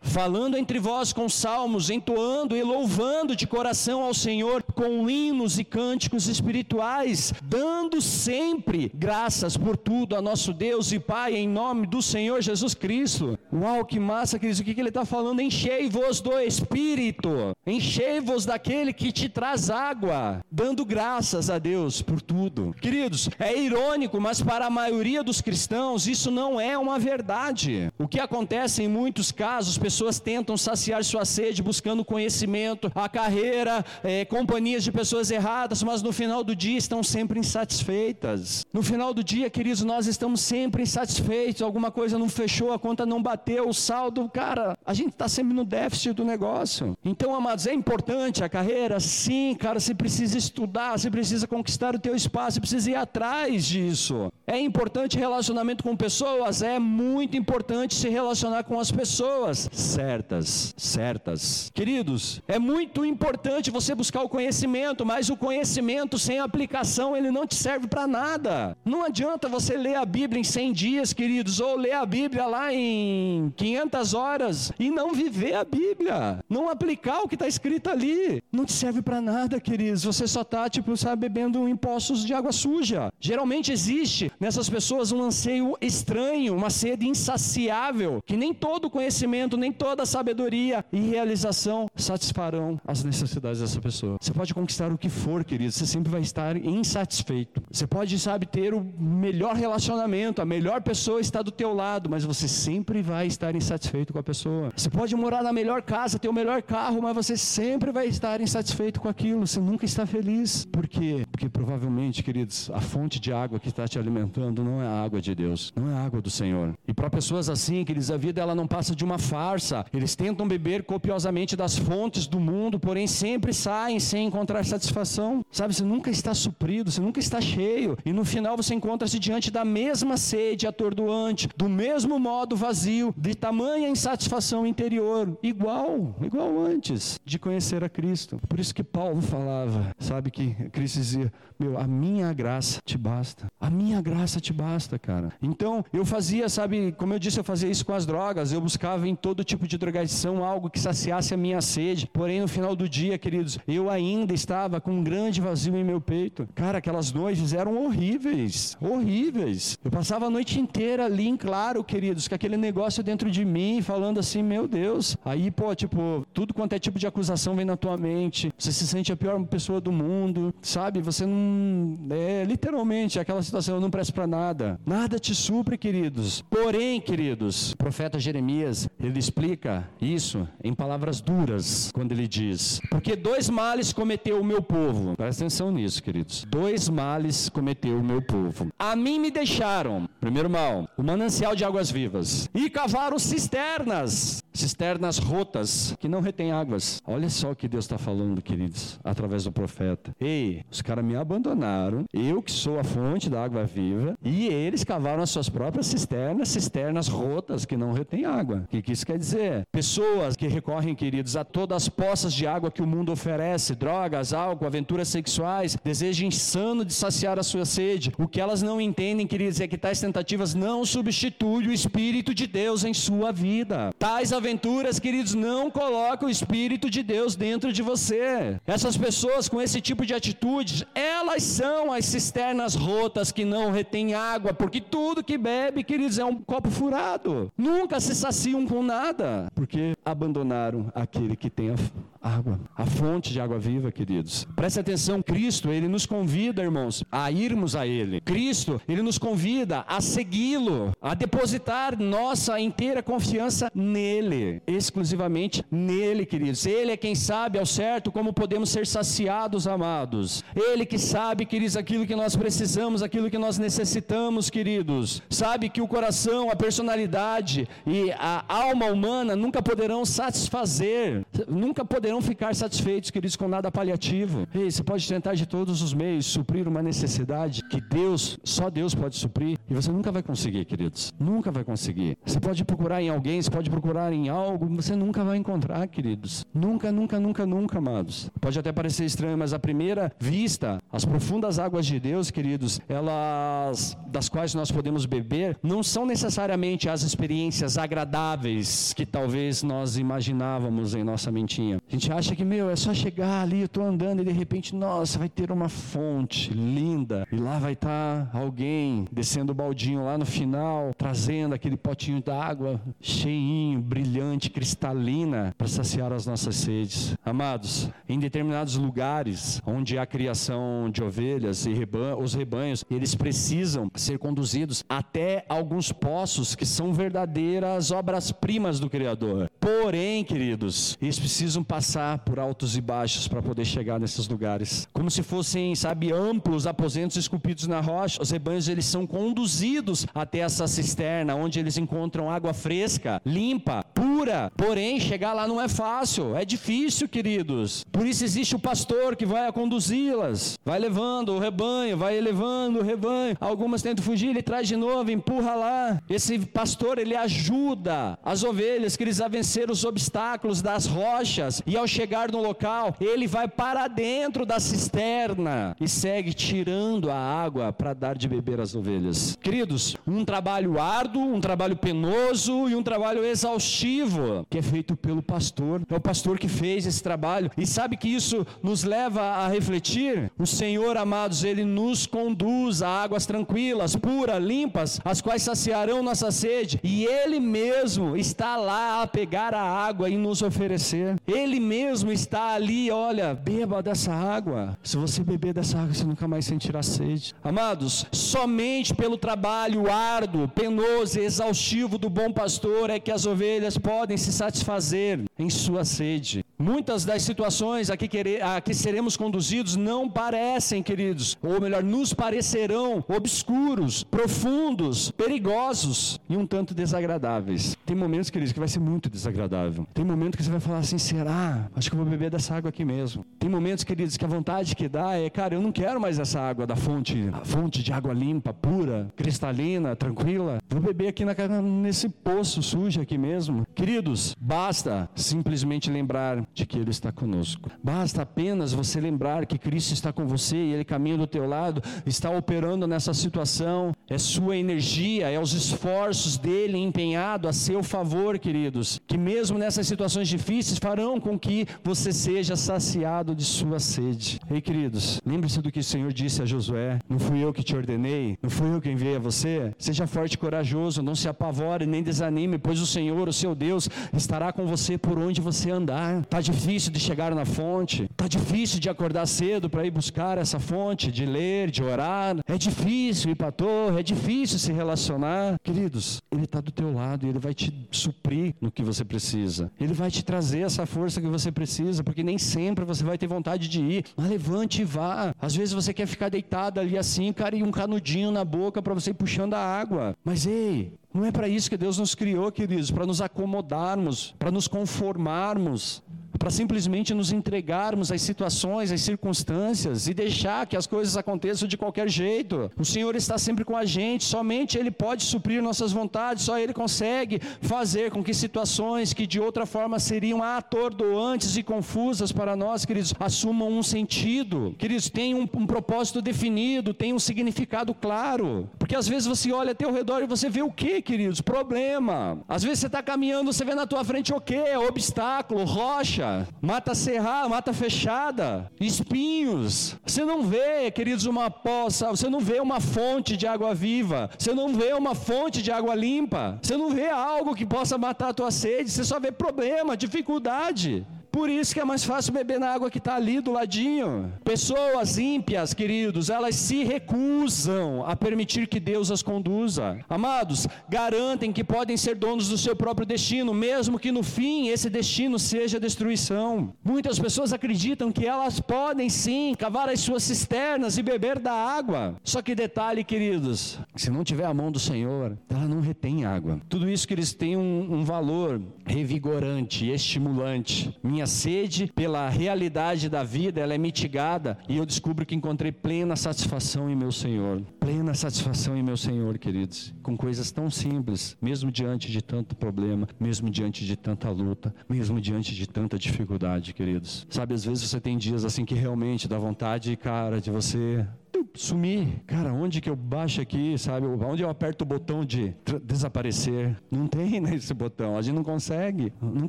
[0.00, 5.64] falando entre vós com salmos, entoando e louvando de coração ao Senhor com hinos e
[5.64, 12.02] cânticos espirituais, dando sempre graças por tudo a nosso Deus e Pai em nome do
[12.02, 14.58] Senhor Jesus Cristo." Uau, que massa, queridos.
[14.58, 15.40] O que, que ele está falando?
[15.40, 17.54] Enchei-vos do espírito.
[17.64, 22.74] Enchei-vos daquele que te traz água, dando graças a Deus por tudo.
[22.80, 27.92] Queridos, é irônico, mas para a maioria dos cristãos isso não é uma verdade.
[27.98, 33.84] O que acontece em muitos casos, pessoas tentam saciar sua sede buscando conhecimento, a carreira,
[34.02, 34.24] é,
[34.72, 38.64] companhias de pessoas erradas, mas no final do dia estão sempre insatisfeitas.
[38.72, 41.60] No final do dia, queridos, nós estamos sempre insatisfeitos.
[41.60, 45.52] Alguma coisa não fechou, a conta não bateu, o saldo, cara, a gente está sempre
[45.52, 46.96] no déficit do negócio.
[47.04, 48.98] Então, amados, é importante a carreira?
[48.98, 53.66] Sim, cara, você precisa estudar, você precisa conquistar o teu espaço, você precisa ir atrás
[53.66, 54.32] disso.
[54.46, 56.62] É importante relacionamento com pessoas?
[56.62, 61.70] É muito importante se relacionar com as pessoas certas, certas.
[61.74, 64.61] Queridos, é muito importante você buscar o conhecimento,
[65.04, 68.76] mas o conhecimento sem aplicação, ele não te serve para nada.
[68.84, 72.72] Não adianta você ler a Bíblia em 100 dias, queridos, ou ler a Bíblia lá
[72.72, 78.42] em 500 horas e não viver a Bíblia, não aplicar o que está escrito ali.
[78.52, 80.04] Não te serve para nada, queridos.
[80.04, 83.12] Você só está, tipo, sabe, bebendo impostos de água suja.
[83.20, 89.72] Geralmente existe nessas pessoas um anseio estranho, uma sede insaciável, que nem todo conhecimento, nem
[89.72, 94.16] toda sabedoria e realização satisfarão as necessidades dessa pessoa.
[94.20, 97.62] Você pode conquistar o que for, querido, você sempre vai estar insatisfeito.
[97.70, 102.24] Você pode, sabe, ter o melhor relacionamento, a melhor pessoa está do teu lado, mas
[102.24, 104.72] você sempre vai estar insatisfeito com a pessoa.
[104.74, 108.40] Você pode morar na melhor casa, ter o melhor carro, mas você sempre vai estar
[108.40, 110.64] insatisfeito com aquilo, você nunca está feliz.
[110.64, 111.24] Por quê?
[111.30, 115.20] Porque provavelmente, queridos, a fonte de água que está te alimentando não é a água
[115.20, 116.74] de Deus, não é a água do Senhor.
[116.88, 119.86] E para pessoas assim, queridos, a vida ela não passa de uma farsa.
[119.94, 125.44] Eles tentam beber copiosamente das fontes do mundo, porém sempre saem sem encontrar satisfação.
[125.52, 127.98] Sabe, você nunca está suprido, você nunca está cheio.
[128.04, 133.34] E no final você encontra-se diante da mesma sede atordoante, do mesmo modo vazio, de
[133.34, 138.40] tamanha insatisfação interior, igual, igual antes de conhecer a Cristo.
[138.48, 143.46] Por isso que Paulo falava, sabe que Cristo dizia: Meu, a minha graça te basta.
[143.60, 145.32] A minha graça te basta, cara.
[145.42, 148.52] Então, eu fazia, sabe, como eu disse, eu fazia isso com as drogas.
[148.52, 152.06] Eu buscava em todo tipo de drogadição algo que saciasse a minha sede.
[152.06, 156.00] Porém, no final do dia, queridos, eu ainda estava com um grande vazio em meu
[156.00, 156.48] peito.
[156.54, 159.78] Cara, aquelas noites eram horríveis, horríveis.
[159.84, 163.80] Eu passava a noite inteira ali em claro, queridos, com aquele negócio dentro de mim,
[163.82, 165.16] falando assim, meu Deus.
[165.24, 168.52] Aí, pô, tipo, tudo quanto é tipo de acusação vem na tua mente.
[168.58, 171.00] Você se sente a pior pessoa do mundo, sabe?
[171.00, 171.98] Você não.
[172.10, 174.80] É literalmente aquela situação, eu não presto para nada.
[174.86, 176.42] Nada te supre, queridos.
[176.50, 183.16] Porém, queridos, o profeta Jeremias, ele explica isso em palavras duras, quando ele diz: Porque
[183.16, 185.16] dois males cometeu o meu povo.
[185.16, 186.44] Presta atenção nisso, queridos.
[186.50, 188.68] Dois males cometeu o meu povo.
[188.78, 195.16] A mim me deixaram, primeiro mal, o manancial de águas vivas, e cavaram cisternas, cisternas
[195.16, 197.00] rotas, que não retêm águas.
[197.06, 200.14] Olha só o que Deus está falando, queridos, através do profeta.
[200.20, 204.84] Ei, os caras me abandonaram, eu que sou a fonte da água viva, e eles
[204.84, 208.64] cavaram as suas próprias cisternas, cisternas rotas que não retêm água.
[208.64, 209.62] O que isso quer dizer?
[209.72, 214.01] Pessoas que recorrem, queridos, a todas as poças de água que o mundo oferece, drogas,
[214.32, 218.12] álcool, aventuras sexuais, desejo insano de saciar a sua sede.
[218.18, 222.46] O que elas não entendem, queridos, é que tais tentativas não substituem o Espírito de
[222.46, 223.90] Deus em sua vida.
[223.98, 228.60] Tais aventuras, queridos, não colocam o Espírito de Deus dentro de você.
[228.66, 234.14] Essas pessoas com esse tipo de atitudes, elas são as cisternas rotas que não retêm
[234.14, 237.52] água, porque tudo que bebe, queridos, é um copo furado.
[237.56, 241.76] Nunca se saciam com nada, porque abandonaram aquele que tem a
[242.22, 244.46] água, a fonte de água viva, queridos.
[244.54, 248.20] Preste atenção, Cristo, ele nos convida, irmãos, a irmos a ele.
[248.20, 256.64] Cristo, ele nos convida a segui-lo, a depositar nossa inteira confiança nele, exclusivamente nele, queridos.
[256.64, 260.44] Ele é quem sabe ao certo como podemos ser saciados, amados.
[260.54, 265.22] Ele que sabe, queridos, aquilo que nós precisamos, aquilo que nós necessitamos, queridos.
[265.28, 272.11] Sabe que o coração, a personalidade e a alma humana nunca poderão satisfazer, nunca poderão
[272.12, 274.46] poderão ficar satisfeitos, queridos, com nada paliativo.
[274.54, 278.94] Ei, você pode tentar de todos os meios suprir uma necessidade que Deus, só Deus
[278.94, 281.12] pode suprir, e você nunca vai conseguir, queridos.
[281.18, 282.18] Nunca vai conseguir.
[282.24, 286.44] Você pode procurar em alguém, você pode procurar em algo, você nunca vai encontrar, queridos.
[286.52, 288.30] Nunca, nunca, nunca, nunca, amados.
[288.40, 293.96] Pode até parecer estranho, mas à primeira vista, as profundas águas de Deus, queridos, elas
[294.12, 300.94] das quais nós podemos beber, não são necessariamente as experiências agradáveis que talvez nós imaginávamos
[300.94, 301.80] em nossa mentinha.
[301.88, 304.74] A gente acha que, meu, é só chegar ali, eu estou andando e de repente,
[304.74, 307.26] nossa, vai ter uma fonte linda.
[307.30, 312.22] E lá vai estar tá alguém descendo o baldinho lá no final, trazendo aquele potinho
[312.22, 317.14] d'água cheinho, brilhante, cristalina, para saciar as nossas sedes.
[317.24, 321.72] Amados, em determinados lugares onde há criação de ovelhas e
[322.18, 329.50] os rebanhos, eles precisam ser conduzidos até alguns poços que são verdadeiras obras-primas do Criador.
[329.60, 334.88] Porém, queridos, eles precisam passar passar por altos e baixos para poder chegar nesses lugares.
[334.94, 338.22] Como se fossem, sabe, amplos aposentos esculpidos na rocha.
[338.22, 344.50] Os rebanhos eles são conduzidos até essa cisterna, onde eles encontram água fresca, limpa, pura.
[344.56, 347.84] Porém, chegar lá não é fácil, é difícil, queridos.
[347.92, 352.78] Por isso existe o pastor que vai a conduzi-las, vai levando o rebanho, vai elevando
[352.78, 353.36] o rebanho.
[353.38, 356.02] Algumas tentam fugir, ele traz de novo, empurra lá.
[356.08, 361.81] Esse pastor ele ajuda as ovelhas que eles a vencer os obstáculos das rochas e
[361.82, 367.72] ao chegar no local, ele vai para dentro da cisterna e segue tirando a água
[367.72, 369.36] para dar de beber às ovelhas.
[369.42, 375.22] Queridos, um trabalho árduo, um trabalho penoso e um trabalho exaustivo que é feito pelo
[375.22, 375.82] pastor.
[375.90, 380.30] É o pastor que fez esse trabalho e sabe que isso nos leva a refletir.
[380.38, 386.30] O Senhor, amados, ele nos conduz a águas tranquilas, puras, limpas, as quais saciarão nossa
[386.30, 391.16] sede e ele mesmo está lá a pegar a água e nos oferecer.
[391.26, 394.76] Ele mesmo está ali, olha, beba dessa água.
[394.82, 397.34] Se você beber dessa água, você nunca mais sentirá sede.
[397.42, 403.78] Amados, somente pelo trabalho árduo, penoso e exaustivo do bom pastor é que as ovelhas
[403.78, 406.44] podem se satisfazer em sua sede.
[406.62, 411.82] Muitas das situações a que, querer, a que seremos conduzidos não parecem, queridos, ou melhor,
[411.82, 417.76] nos parecerão obscuros, profundos, perigosos e um tanto desagradáveis.
[417.84, 419.88] Tem momentos, queridos, que vai ser muito desagradável.
[419.92, 421.68] Tem momentos que você vai falar assim: será?
[421.74, 423.26] Acho que eu vou beber dessa água aqui mesmo.
[423.40, 426.40] Tem momentos, queridos, que a vontade que dá é, cara, eu não quero mais essa
[426.40, 430.58] água da fonte, a fonte de água limpa, pura, cristalina, tranquila.
[430.70, 433.66] Vou beber aqui na, nesse poço sujo aqui mesmo.
[433.74, 437.70] Queridos, basta simplesmente lembrar de que Ele está conosco.
[437.82, 441.82] Basta apenas você lembrar que Cristo está com você e Ele caminha do teu lado,
[442.04, 443.92] está operando nessa situação.
[444.12, 449.86] É sua energia, é os esforços dele empenhado a seu favor, queridos, que mesmo nessas
[449.86, 454.38] situações difíceis farão com que você seja saciado de sua sede.
[454.50, 457.74] Ei, queridos, lembre-se do que o Senhor disse a Josué: Não fui eu que te
[457.74, 459.72] ordenei, não fui eu que enviei a você.
[459.78, 463.88] Seja forte e corajoso, não se apavore nem desanime, pois o Senhor, o seu Deus,
[464.12, 466.22] estará com você por onde você andar.
[466.26, 470.60] Tá difícil de chegar na fonte, tá difícil de acordar cedo para ir buscar essa
[470.60, 472.36] fonte, de ler, de orar.
[472.46, 475.58] É difícil ir para a torre, é difícil se relacionar.
[475.62, 479.70] Queridos, Ele está do teu lado e Ele vai te suprir no que você precisa.
[479.80, 483.28] Ele vai te trazer essa força que você precisa, porque nem sempre você vai ter
[483.28, 484.04] vontade de ir.
[484.16, 485.32] Mas levante e vá.
[485.40, 488.92] Às vezes você quer ficar deitado ali assim, cara, e um canudinho na boca para
[488.92, 490.16] você ir puxando a água.
[490.24, 494.50] Mas ei, não é para isso que Deus nos criou, queridos, para nos acomodarmos, para
[494.50, 496.02] nos conformarmos
[496.38, 501.76] para simplesmente nos entregarmos às situações, às circunstâncias e deixar que as coisas aconteçam de
[501.76, 502.70] qualquer jeito.
[502.76, 506.72] O Senhor está sempre com a gente, somente Ele pode suprir nossas vontades, só Ele
[506.72, 512.84] consegue fazer com que situações que de outra forma seriam atordoantes e confusas para nós,
[512.84, 518.68] queridos, assumam um sentido, queridos, tenham um, um propósito definido, tenham um significado claro.
[518.78, 521.40] Porque às vezes você olha ao teu redor e você vê o que, queridos?
[521.40, 522.40] Problema.
[522.48, 524.60] Às vezes você está caminhando, você vê na tua frente o que?
[524.76, 526.21] Obstáculo, rocha
[526.60, 529.96] mata cerrada, mata fechada, espinhos.
[530.06, 534.52] Você não vê, queridos, uma poça, você não vê uma fonte de água viva, você
[534.52, 538.34] não vê uma fonte de água limpa, você não vê algo que possa matar a
[538.34, 541.06] tua sede, você só vê problema, dificuldade.
[541.32, 544.30] Por isso que é mais fácil beber na água que está ali do ladinho.
[544.44, 549.98] Pessoas ímpias, queridos, elas se recusam a permitir que Deus as conduza.
[550.10, 554.90] Amados, garantem que podem ser donos do seu próprio destino, mesmo que no fim esse
[554.90, 556.74] destino seja destruição.
[556.84, 562.14] Muitas pessoas acreditam que elas podem sim cavar as suas cisternas e beber da água.
[562.22, 566.60] Só que detalhe, queridos, se não tiver a mão do Senhor, ela não retém água.
[566.68, 570.94] Tudo isso que eles têm um, um valor revigorante, estimulante.
[571.02, 575.70] Minha minha sede pela realidade da vida, ela é mitigada e eu descubro que encontrei
[575.70, 577.62] plena satisfação em meu Senhor.
[577.78, 583.06] Plena satisfação em meu Senhor, queridos, com coisas tão simples, mesmo diante de tanto problema,
[583.20, 587.24] mesmo diante de tanta luta, mesmo diante de tanta dificuldade, queridos.
[587.30, 591.06] Sabe, às vezes você tem dias assim que realmente dá vontade, cara, de você
[591.54, 592.22] sumir.
[592.26, 594.06] Cara, onde que eu baixo aqui, sabe?
[594.06, 596.76] Onde eu aperto o botão de desaparecer?
[596.90, 598.16] Não tem né, esse botão.
[598.16, 599.12] A gente não consegue.
[599.20, 599.48] Não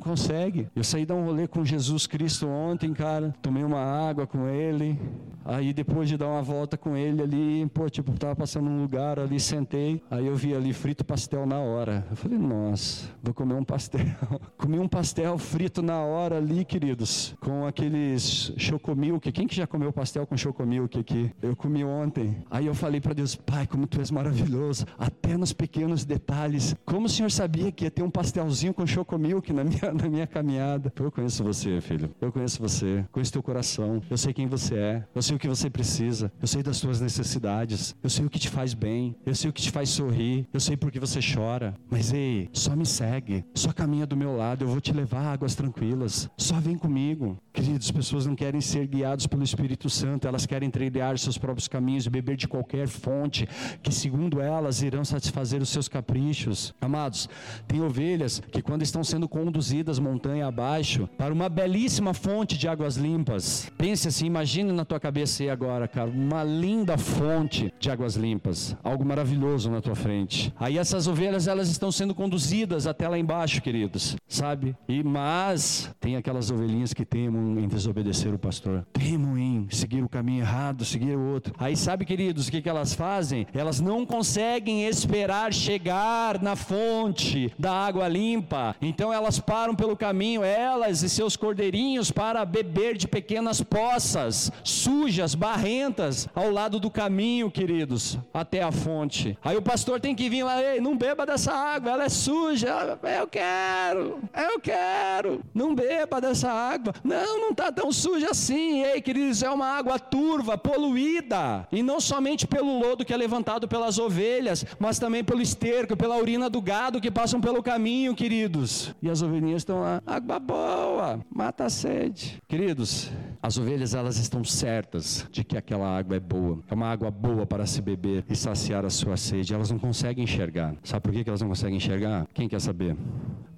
[0.00, 0.68] consegue.
[0.74, 3.34] Eu saí dar um rolê com Jesus Cristo ontem, cara.
[3.42, 4.98] Tomei uma água com ele.
[5.44, 9.18] Aí depois de dar uma volta com ele ali, pô, tipo, tava passando um lugar
[9.18, 10.02] ali, sentei.
[10.10, 12.06] Aí eu vi ali frito pastel na hora.
[12.10, 14.00] Eu falei, nossa, vou comer um pastel.
[14.56, 19.30] Comi um pastel frito na hora ali, queridos, com aqueles chocomilk.
[19.32, 21.30] Quem que já comeu pastel com chocomilk aqui?
[21.42, 22.36] Eu comi ontem.
[22.50, 26.74] Aí eu falei para Deus, Pai, como tu és maravilhoso, até nos pequenos detalhes.
[26.84, 30.26] Como o Senhor sabia que ia ter um pastelzinho com chocomilk na minha, na minha
[30.26, 30.92] caminhada?
[30.98, 32.10] Eu conheço você, filho.
[32.20, 33.04] Eu conheço você.
[33.12, 34.00] Conheço teu coração.
[34.08, 35.04] Eu sei quem você é.
[35.14, 38.30] Eu sei sei o que você precisa, eu sei das suas necessidades, eu sei o
[38.30, 41.00] que te faz bem, eu sei o que te faz sorrir, eu sei por que
[41.00, 41.74] você chora.
[41.90, 45.32] Mas ei, só me segue, só caminha do meu lado, eu vou te levar a
[45.32, 47.36] águas tranquilas, só vem comigo.
[47.52, 52.06] Queridos, pessoas não querem ser guiados pelo Espírito Santo, elas querem trilhar seus próprios caminhos,
[52.06, 53.48] beber de qualquer fonte,
[53.82, 56.74] que segundo elas irão satisfazer os seus caprichos.
[56.80, 57.28] Amados,
[57.66, 62.96] tem ovelhas que quando estão sendo conduzidas montanha abaixo para uma belíssima fonte de águas
[62.96, 68.14] limpas, pense assim, imagine na tua cabeça aparecer agora, cara, uma linda fonte de águas
[68.14, 70.52] limpas, algo maravilhoso na tua frente.
[70.60, 74.76] Aí essas ovelhas elas estão sendo conduzidas até lá embaixo, queridos, sabe?
[74.86, 80.08] E mas tem aquelas ovelhinhas que temam em desobedecer o pastor, temam em seguir o
[80.08, 81.54] caminho errado, seguir o outro.
[81.58, 83.46] Aí sabe, queridos, o que que elas fazem?
[83.54, 88.76] Elas não conseguem esperar chegar na fonte da água limpa.
[88.82, 95.13] Então elas param pelo caminho, elas e seus cordeirinhos para beber de pequenas poças sujas
[95.14, 99.38] sujas, barrentas, ao lado do caminho, queridos, até a fonte.
[99.44, 102.98] Aí o pastor tem que vir lá, ei, não beba dessa água, ela é suja.
[103.20, 105.40] Eu quero, eu quero.
[105.54, 106.92] Não beba dessa água.
[107.04, 108.82] Não, não está tão suja assim.
[108.82, 111.68] Ei, queridos, é uma água turva, poluída.
[111.70, 116.16] E não somente pelo lodo que é levantado pelas ovelhas, mas também pelo esterco, pela
[116.16, 118.92] urina do gado que passam pelo caminho, queridos.
[119.00, 122.42] E as ovelhinhas estão lá, água boa, mata a sede.
[122.48, 126.60] Queridos, as ovelhas elas estão certas de que aquela água é boa.
[126.68, 129.54] É uma água boa para se beber e saciar a sua sede.
[129.54, 130.74] Elas não conseguem enxergar.
[130.82, 132.26] Sabe por que elas não conseguem enxergar?
[132.32, 132.96] Quem quer saber?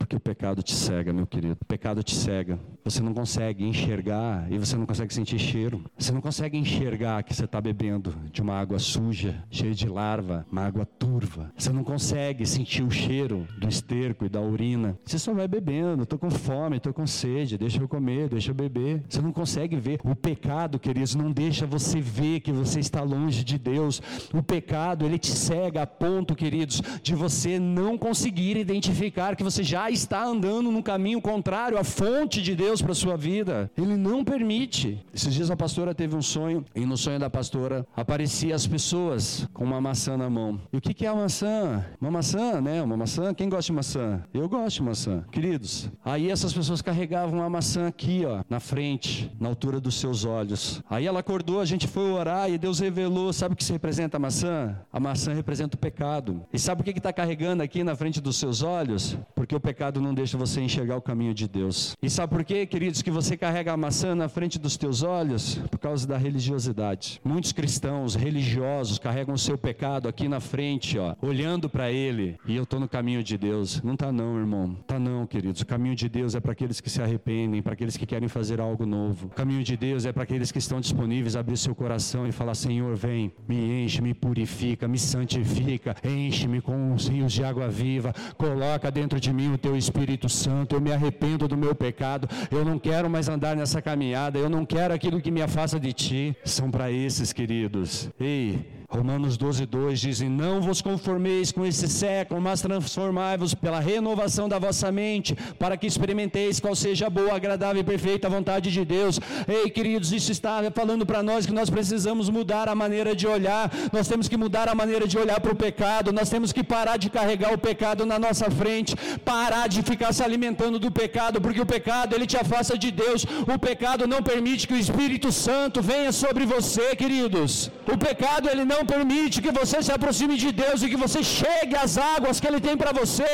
[0.07, 1.59] Porque o pecado te cega, meu querido.
[1.61, 2.61] O pecado te cega.
[2.85, 5.83] Você não consegue enxergar e você não consegue sentir cheiro.
[5.99, 10.47] Você não consegue enxergar que você está bebendo de uma água suja, cheia de larva,
[10.49, 11.53] uma água turva.
[11.59, 14.97] Você não consegue sentir o cheiro do esterco e da urina.
[15.05, 16.05] Você só vai bebendo.
[16.05, 17.59] Estou com fome, estou com sede.
[17.59, 19.03] Deixa eu comer, deixa eu beber.
[19.09, 19.99] Você não consegue ver.
[20.05, 24.01] O pecado, queridos, não deixa você ver que você está longe de Deus.
[24.33, 29.65] O pecado, ele te cega a ponto, queridos, de você não conseguir identificar que você
[29.65, 33.71] já está andando no caminho contrário à fonte de Deus para sua vida.
[33.77, 35.05] Ele não permite.
[35.13, 39.49] Esses dias a pastora teve um sonho e no sonho da pastora aparecia as pessoas
[39.53, 40.61] com uma maçã na mão.
[40.73, 41.85] E o que, que é a maçã?
[42.01, 42.83] Uma maçã, né?
[42.83, 43.33] Uma maçã.
[43.35, 44.23] Quem gosta de maçã?
[44.33, 45.25] Eu gosto de maçã.
[45.31, 50.25] Queridos, aí essas pessoas carregavam a maçã aqui, ó, na frente, na altura dos seus
[50.25, 50.83] olhos.
[50.89, 54.17] Aí ela acordou, a gente foi orar e Deus revelou, sabe o que se representa
[54.17, 54.77] a maçã?
[54.93, 56.45] A maçã representa o pecado.
[56.53, 59.17] E sabe o que está carregando aqui na frente dos seus olhos?
[59.35, 61.97] Porque o pecado pecado não deixa você enxergar o caminho de Deus.
[62.03, 65.61] E sabe por quê, queridos, que você carrega a maçã na frente dos teus olhos?
[65.71, 67.21] Por causa da religiosidade.
[67.25, 72.37] Muitos cristãos religiosos carregam o seu pecado aqui na frente, ó, olhando para ele.
[72.47, 73.81] E eu estou no caminho de Deus.
[73.83, 74.77] Não tá não, irmão.
[74.87, 75.61] Tá não, queridos.
[75.61, 78.61] O caminho de Deus é para aqueles que se arrependem, para aqueles que querem fazer
[78.61, 79.27] algo novo.
[79.27, 82.33] O caminho de Deus é para aqueles que estão disponíveis a abrir seu coração e
[82.33, 87.69] falar: Senhor, vem, me enche, me purifica, me santifica, enche-me com os rios de água
[87.69, 92.29] viva, coloca dentro de mim o teu Espírito Santo, eu me arrependo do meu pecado,
[92.51, 95.93] eu não quero mais andar nessa caminhada, eu não quero aquilo que me afasta de
[95.93, 96.37] ti.
[96.45, 98.11] São para esses, queridos.
[98.19, 104.49] Ei, Romanos 12, 2 dizem: Não vos conformeis com esse século, mas transformai-vos pela renovação
[104.49, 108.85] da vossa mente, para que experimenteis qual seja a boa, agradável e perfeita vontade de
[108.85, 109.19] Deus.
[109.49, 113.71] Ei, queridos, isso está falando para nós que nós precisamos mudar a maneira de olhar,
[113.93, 116.97] nós temos que mudar a maneira de olhar para o pecado, nós temos que parar
[116.97, 121.61] de carregar o pecado na nossa frente, parar de ficar se alimentando do pecado, porque
[121.61, 125.83] o pecado ele te afasta de Deus, o pecado não permite que o Espírito Santo
[125.83, 127.71] venha sobre você, queridos.
[127.93, 131.21] O pecado ele não não permite que você se aproxime de Deus e que você
[131.39, 133.31] chegue às águas que Ele tem para você,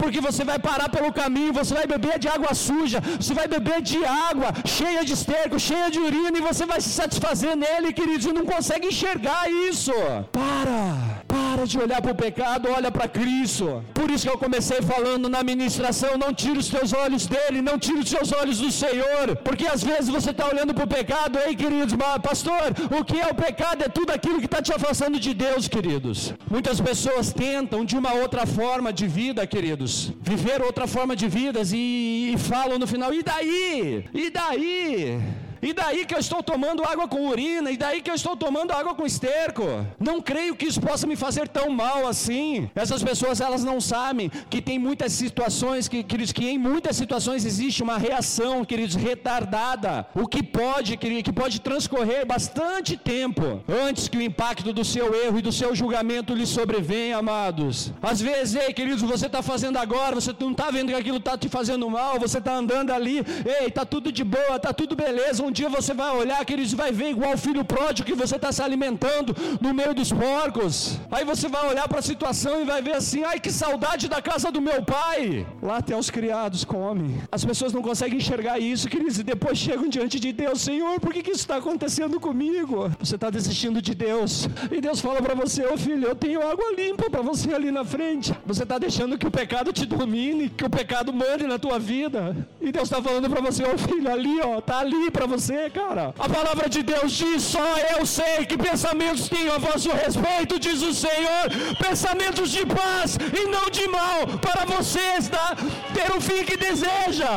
[0.00, 3.78] porque você vai parar pelo caminho, você vai beber de água suja, você vai beber
[3.90, 8.26] de água cheia de esterco, cheia de urina, e você vai se satisfazer nele, queridos,
[8.26, 9.92] e não consegue enxergar isso.
[10.38, 10.80] Para,
[11.34, 13.66] para de olhar para o pecado, olha para Cristo.
[13.98, 17.78] Por isso que eu comecei falando na ministração: não tire os teus olhos dele, não
[17.86, 21.38] tire os seus olhos do Senhor, porque às vezes você está olhando para o pecado,
[21.46, 21.94] ei queridos,
[22.30, 22.66] pastor,
[22.98, 23.82] o que é o pecado?
[23.86, 26.32] É tudo aquilo que está te afastando afastando de Deus, queridos.
[26.48, 31.72] Muitas pessoas tentam de uma outra forma de vida, queridos, viver outra forma de vidas
[31.72, 34.04] e, e falam no final: e daí?
[34.14, 35.20] E daí?
[35.66, 38.70] E daí que eu estou tomando água com urina, e daí que eu estou tomando
[38.70, 39.64] água com esterco.
[39.98, 42.70] Não creio que isso possa me fazer tão mal assim.
[42.72, 47.44] Essas pessoas elas não sabem que tem muitas situações que, queridos, que em muitas situações
[47.44, 50.06] existe uma reação, queridos, retardada.
[50.14, 55.12] O que pode, queridos, que pode transcorrer bastante tempo antes que o impacto do seu
[55.24, 57.92] erro e do seu julgamento lhe sobrevenha, amados.
[58.00, 61.36] Às vezes, ei, queridos, você está fazendo agora, você não está vendo que aquilo está
[61.36, 65.42] te fazendo mal, você está andando ali, ei, está tudo de boa, está tudo beleza
[65.42, 68.52] um dia você vai olhar, queridos, vai ver igual o filho pródigo que você está
[68.52, 71.00] se alimentando no meio dos porcos.
[71.10, 74.20] Aí você vai olhar para a situação e vai ver assim: ai que saudade da
[74.20, 75.46] casa do meu pai.
[75.62, 77.22] Lá até os criados comem.
[77.32, 81.12] As pessoas não conseguem enxergar isso, queridos, e depois chegam diante de Deus: Senhor, por
[81.14, 82.90] que, que isso está acontecendo comigo?
[82.98, 84.48] Você está desistindo de Deus.
[84.70, 87.70] E Deus fala para você: Ô oh, filho, eu tenho água limpa para você ali
[87.70, 88.34] na frente.
[88.44, 92.36] Você está deixando que o pecado te domine, que o pecado mande na tua vida.
[92.60, 95.35] E Deus está falando para você: Ô oh, filho, ali, ó, tá ali para você
[95.36, 96.14] você, cara.
[96.18, 100.82] A palavra de Deus diz: só eu sei que pensamentos tenho a vosso respeito, diz
[100.82, 101.44] o Senhor.
[101.78, 105.56] Pensamentos de paz e não de mal, para vocês tá?
[105.94, 107.32] ter o fim que deseja.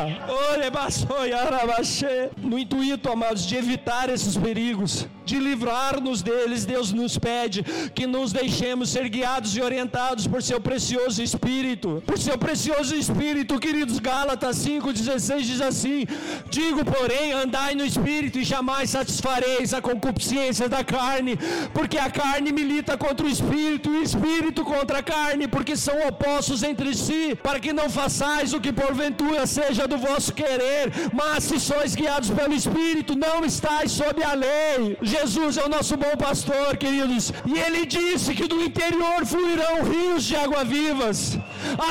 [2.37, 8.31] No intuito, amados, de evitar esses perigos, de livrar-nos deles, Deus nos pede que nos
[8.31, 12.01] deixemos ser guiados e orientados por seu precioso Espírito.
[12.05, 16.05] Por seu precioso Espírito, queridos Gálatas 5,16 diz assim:
[16.49, 21.33] Digo, porém, andai no Espírito e jamais satisfareis a concupiscência da carne,
[21.77, 25.95] porque a carne milita contra o Espírito e o Espírito contra a carne, porque são
[26.07, 30.85] opostos entre si, para que não façais o que porventura seja do vosso querer,
[31.19, 34.97] mas se sois guiados pelo Espírito, não estáis sob a lei.
[35.01, 40.23] Jesus é o nosso bom pastor, queridos, e ele disse que do interior fluirão rios
[40.29, 41.37] de água vivas,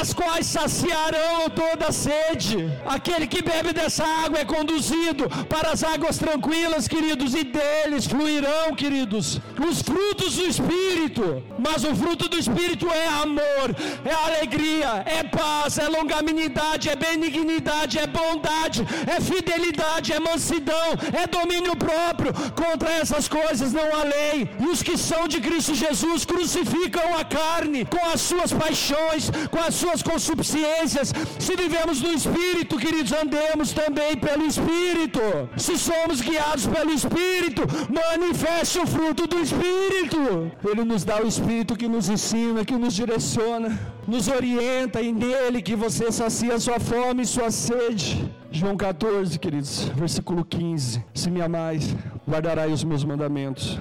[0.01, 2.57] as quais saciarão toda a sede.
[2.96, 8.74] Aquele que bebe dessa água é conduzido para as águas tranquilas, queridos, e deles fluirão,
[8.74, 11.43] queridos, os frutos do Espírito.
[11.59, 13.68] Mas o fruto do Espírito é amor,
[14.05, 20.89] é alegria, é paz, é longanimidade, é benignidade, é bondade, é fidelidade, é mansidão,
[21.20, 22.32] é domínio próprio.
[22.62, 24.49] Contra essas coisas não há lei.
[24.61, 29.61] E os que são de Cristo Jesus crucificam a carne com as suas paixões, com
[29.61, 31.12] as suas consuficiências.
[31.39, 35.20] Se vivemos no Espírito, queridos, andemos também pelo Espírito.
[35.57, 40.50] Se somos guiados pelo Espírito, manifeste o fruto do Espírito.
[40.64, 45.62] Ele nos dá o Espírito que nos ensina, que nos direciona, nos orienta e nele
[45.62, 48.30] que você sacia sua fome e sua sede.
[48.50, 51.04] João 14, queridos, versículo 15.
[51.14, 51.94] Se me amais,
[52.26, 53.78] guardarai os meus mandamentos.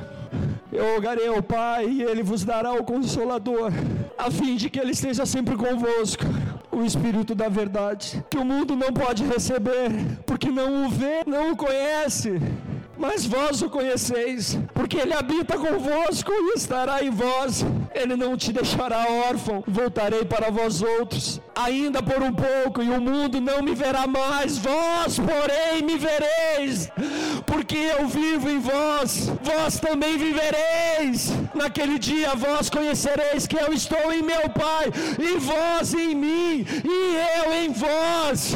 [0.71, 3.71] Eu rogarei ao Pai e Ele vos dará o Consolador,
[4.17, 6.25] a fim de que Ele esteja sempre convosco.
[6.71, 9.89] O Espírito da Verdade, que o mundo não pode receber,
[10.25, 12.39] porque não o vê, não o conhece
[12.97, 17.63] mas vós o conheceis, porque ele habita convosco e estará em vós.
[17.93, 19.63] Ele não te deixará órfão.
[19.67, 24.57] Voltarei para vós outros, ainda por um pouco, e o mundo não me verá mais.
[24.57, 26.89] Vós, porém, me vereis,
[27.45, 29.31] porque eu vivo em vós.
[29.41, 31.31] Vós também vivereis.
[31.53, 34.85] Naquele dia vós conhecereis que eu estou em meu Pai,
[35.19, 38.55] e vós em mim, e eu em vós.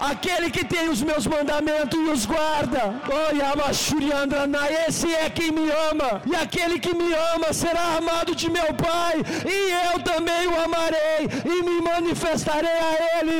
[0.00, 2.94] Aquele que tem os meus mandamentos e os guarda.
[4.86, 6.22] Esse é quem me ama.
[6.26, 9.16] E aquele que me ama será amado de meu Pai.
[9.46, 13.30] E eu também o amarei e me manifestarei a ele.